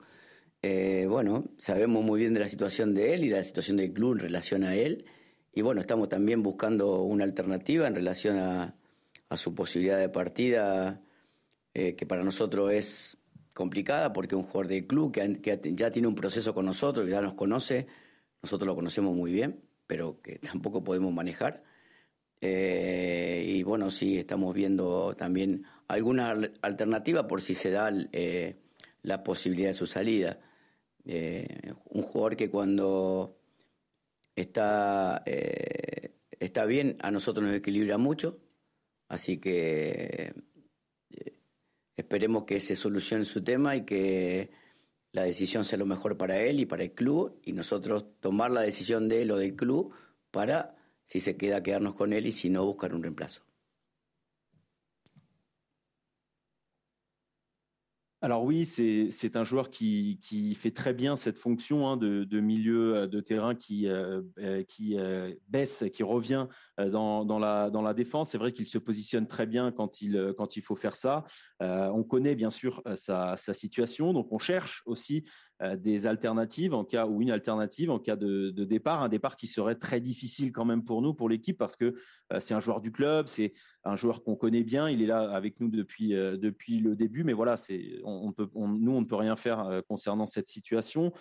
Eh, 0.62 1.06
bueno, 1.10 1.46
sabemos 1.58 2.04
muy 2.04 2.20
bien 2.20 2.34
de 2.34 2.40
la 2.40 2.48
situación 2.48 2.94
de 2.94 3.14
él 3.14 3.24
y 3.24 3.30
de 3.30 3.38
la 3.38 3.44
situación 3.44 3.78
del 3.78 3.94
club 3.94 4.14
en 4.14 4.20
relación 4.20 4.64
a 4.64 4.76
él. 4.76 5.06
Y 5.54 5.62
bueno, 5.62 5.82
estamos 5.82 6.10
también 6.10 6.44
buscando 6.44 7.02
una 7.04 7.24
alternativa 7.24 7.88
en 7.88 7.96
relación 7.96 8.38
a, 8.38 8.76
su 9.36 9.54
posibilidad 9.54 10.00
de 10.00 10.10
partida, 10.10 11.02
eh, 11.74 11.96
que 11.96 12.06
para 12.06 12.24
nosotros 12.24 12.72
es 12.72 13.18
complicada 13.54 14.14
porque 14.14 14.36
un 14.36 14.44
jugador 14.44 14.68
del 14.68 14.88
club 14.88 15.12
que, 15.12 15.42
que 15.42 15.60
ya 15.76 15.92
tiene 15.92 16.08
un 16.08 16.16
proceso 16.16 16.54
con 16.54 16.66
nosotros, 16.66 17.06
que 17.06 17.12
ya 17.12 17.22
nos 17.22 17.34
conoce, 17.34 17.88
nosotros 18.42 18.68
lo 18.68 18.76
conocemos 18.76 19.16
muy 19.16 19.32
bien 19.32 19.68
pero 19.88 20.22
que 20.22 20.38
tampoco 20.52 20.84
podemos 20.84 21.12
manejar. 21.14 21.64
Eh, 22.40 23.44
y 23.48 23.64
bueno, 23.64 23.90
sí, 23.90 24.20
estamos 24.20 24.54
viendo 24.54 25.16
también 25.16 25.64
alguna 25.88 26.36
alternativa 26.62 27.28
por 27.28 27.42
si 27.42 27.56
se 27.56 27.72
da 27.72 27.90
eh, 28.12 28.58
la 29.02 29.24
posibilidad 29.24 29.70
de 29.70 29.74
su 29.74 29.88
salida. 29.88 30.40
Eh, 31.08 31.74
un 31.90 32.04
jugador 32.04 32.36
que 32.36 32.50
cuando 32.50 33.40
está, 34.36 35.24
está 35.26 36.66
bien, 36.66 36.98
a 37.00 37.10
nosotros 37.10 37.46
nos 37.46 37.56
equilibra 37.56 37.98
mucho, 37.98 38.40
así 39.08 39.38
que 39.38 40.34
esperemos 41.96 42.44
que 42.44 42.60
se 42.60 42.76
solucione 42.76 43.26
su 43.26 43.44
tema 43.44 43.76
y 43.76 43.82
que 43.86 44.52
la 45.12 45.24
decisión 45.24 45.66
sea 45.66 45.80
lo 45.80 45.86
mejor 45.88 46.16
para 46.18 46.40
él 46.40 46.60
y 46.60 46.66
para 46.66 46.84
el 46.84 46.92
club 46.92 47.40
y 47.44 47.54
nosotros 47.54 48.06
tomar 48.20 48.52
la 48.52 48.62
decisión 48.62 49.10
de 49.10 49.24
él 49.24 49.32
o 49.32 49.38
del 49.38 49.56
club 49.56 49.94
para, 50.30 50.76
si 51.06 51.20
se 51.20 51.38
queda, 51.38 51.64
quedarnos 51.64 51.96
con 51.96 52.14
él 52.14 52.28
y 52.28 52.32
si 52.32 52.52
no, 52.52 52.66
buscar 52.66 52.94
un 52.94 53.02
reemplazo. 53.02 53.47
Alors 58.20 58.44
oui, 58.44 58.66
c'est 58.66 59.36
un 59.36 59.44
joueur 59.44 59.70
qui, 59.70 60.56
fait 60.58 60.72
très 60.72 60.96
bien 60.96 61.16
cette 61.16 61.38
fonction 61.38 61.88
hein, 61.88 61.98
de, 61.98 62.40
milieu 62.40 62.96
euh, 62.96 63.08
de 63.08 63.20
terrain 63.22 63.54
qui, 63.54 63.88
euh, 63.88 64.22
euh, 64.40 65.36
baisse, 65.50 65.84
qui 65.94 66.02
revient 66.02 66.48
dans, 66.80 67.40
la, 67.40 67.94
défense. 67.94 68.32
C'est 68.32 68.40
vrai 68.40 68.54
qu'il 68.54 68.66
se 68.66 68.80
positionne 68.80 69.28
très 69.28 69.46
bien 69.46 69.72
quand 69.72 70.02
il, 70.02 70.62
faut 70.64 70.76
faire 70.76 70.96
ça. 70.96 71.26
on 71.60 72.04
connaît 72.04 72.34
bien 72.34 72.50
sûr 72.50 72.82
sa, 72.96 73.36
situation, 73.38 74.14
donc 74.14 74.30
on 74.32 74.40
cherche 74.40 74.82
aussi 74.88 75.24
des 75.78 76.06
alternatives 76.06 76.74
en 76.74 76.84
cas 76.84 77.08
ou 77.08 77.22
une 77.22 77.32
alternative 77.32 77.90
en 77.90 77.98
cas 77.98 78.16
de, 78.16 78.52
départ, 78.52 79.02
un 79.02 79.10
départ 79.10 79.36
qui 79.36 79.48
serait 79.48 79.76
très 79.76 80.00
difficile 80.00 80.52
quand 80.52 80.66
même 80.66 80.84
pour 80.84 81.02
nous, 81.02 81.14
pour 81.14 81.30
l'équipe, 81.30 81.58
parce 81.58 81.76
que 81.76 81.96
c'est 82.40 82.54
un 82.54 82.60
joueur 82.60 82.80
du 82.80 82.92
club, 82.92 83.28
c'est 83.28 83.54
un 83.84 83.96
joueur 83.96 84.24
qu'on 84.24 84.36
connaît 84.36 84.64
bien, 84.64 84.88
il 84.88 85.02
est 85.02 85.08
là 85.08 85.32
avec 85.32 85.60
nous 85.60 85.70
depuis 85.70 86.10
depuis 86.10 86.80
le 86.80 86.96
début, 86.96 87.24
mais 87.24 87.34
voilà, 87.34 87.58
c'est 87.58 88.00
on, 88.04 88.32
peut 88.32 88.48
nous 88.56 88.92
on 88.92 89.02
ne 89.02 89.06
peut 89.06 89.16
rien 89.16 89.36
faire 89.36 89.82
concernant 89.88 90.28
cette 90.28 90.48
situation, 90.48 91.12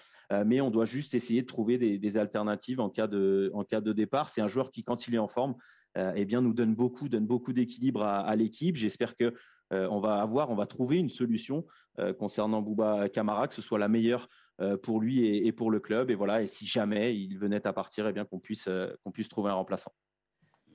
mais 0.45 0.61
on 0.61 0.71
doit 0.71 0.85
juste 0.85 1.15
essayer 1.15 1.41
de 1.41 1.47
trouver 1.47 1.79
des, 1.79 2.19
alternatives 2.19 2.81
en 2.81 2.91
cas 2.91 3.07
de 3.07 3.51
en 3.55 3.65
cas 3.65 3.81
de 3.81 3.93
départ. 3.93 4.29
C'est 4.29 4.43
un 4.43 4.49
joueur 4.49 4.71
qui 4.71 4.85
quand 4.85 5.09
il 5.09 5.15
est 5.15 5.19
en 5.19 5.29
forme, 5.29 5.55
eh 5.97 6.27
bien 6.27 6.43
nous 6.43 6.53
donne 6.53 6.75
beaucoup 6.75 7.09
donne 7.09 7.27
beaucoup 7.27 7.55
d'équilibre 7.55 8.03
à 8.03 8.37
l'équipe. 8.37 8.77
J'espère 8.77 9.17
que 9.17 9.25
euh, 9.25 9.33
on 9.73 10.01
va 10.01 10.21
avoir, 10.21 10.51
on 10.51 10.55
va 10.55 10.67
trouver 10.67 10.99
une 10.99 11.09
solution 11.09 11.65
euh, 11.99 12.13
concernant 12.13 12.61
Bouba 12.61 13.09
Camara, 13.09 13.49
que 13.49 13.55
ce 13.55 13.63
soit 13.63 13.79
la 13.79 13.89
meilleure 13.89 14.29
euh, 14.61 14.77
pour 14.77 15.01
lui 15.01 15.25
et, 15.27 15.51
pour 15.53 15.71
le 15.71 15.81
club. 15.81 16.11
Et 16.11 16.15
voilà, 16.15 16.43
et 16.43 16.47
si 16.47 16.67
jamais 16.67 17.17
il 17.17 17.39
venait 17.39 17.67
à 17.67 17.73
partir, 17.73 18.07
eh 18.07 18.13
bien 18.13 18.27
qu'on 18.27 18.39
puisse 18.39 18.69
qu'on 19.03 19.13
puisse 19.13 19.29
trouver 19.29 19.51
un 19.51 19.55
remplaçant. 19.55 19.93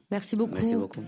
Merci 0.09 0.35
beaucoup. 0.35 0.55
Merci 0.55 0.75
beaucoup. 0.75 1.03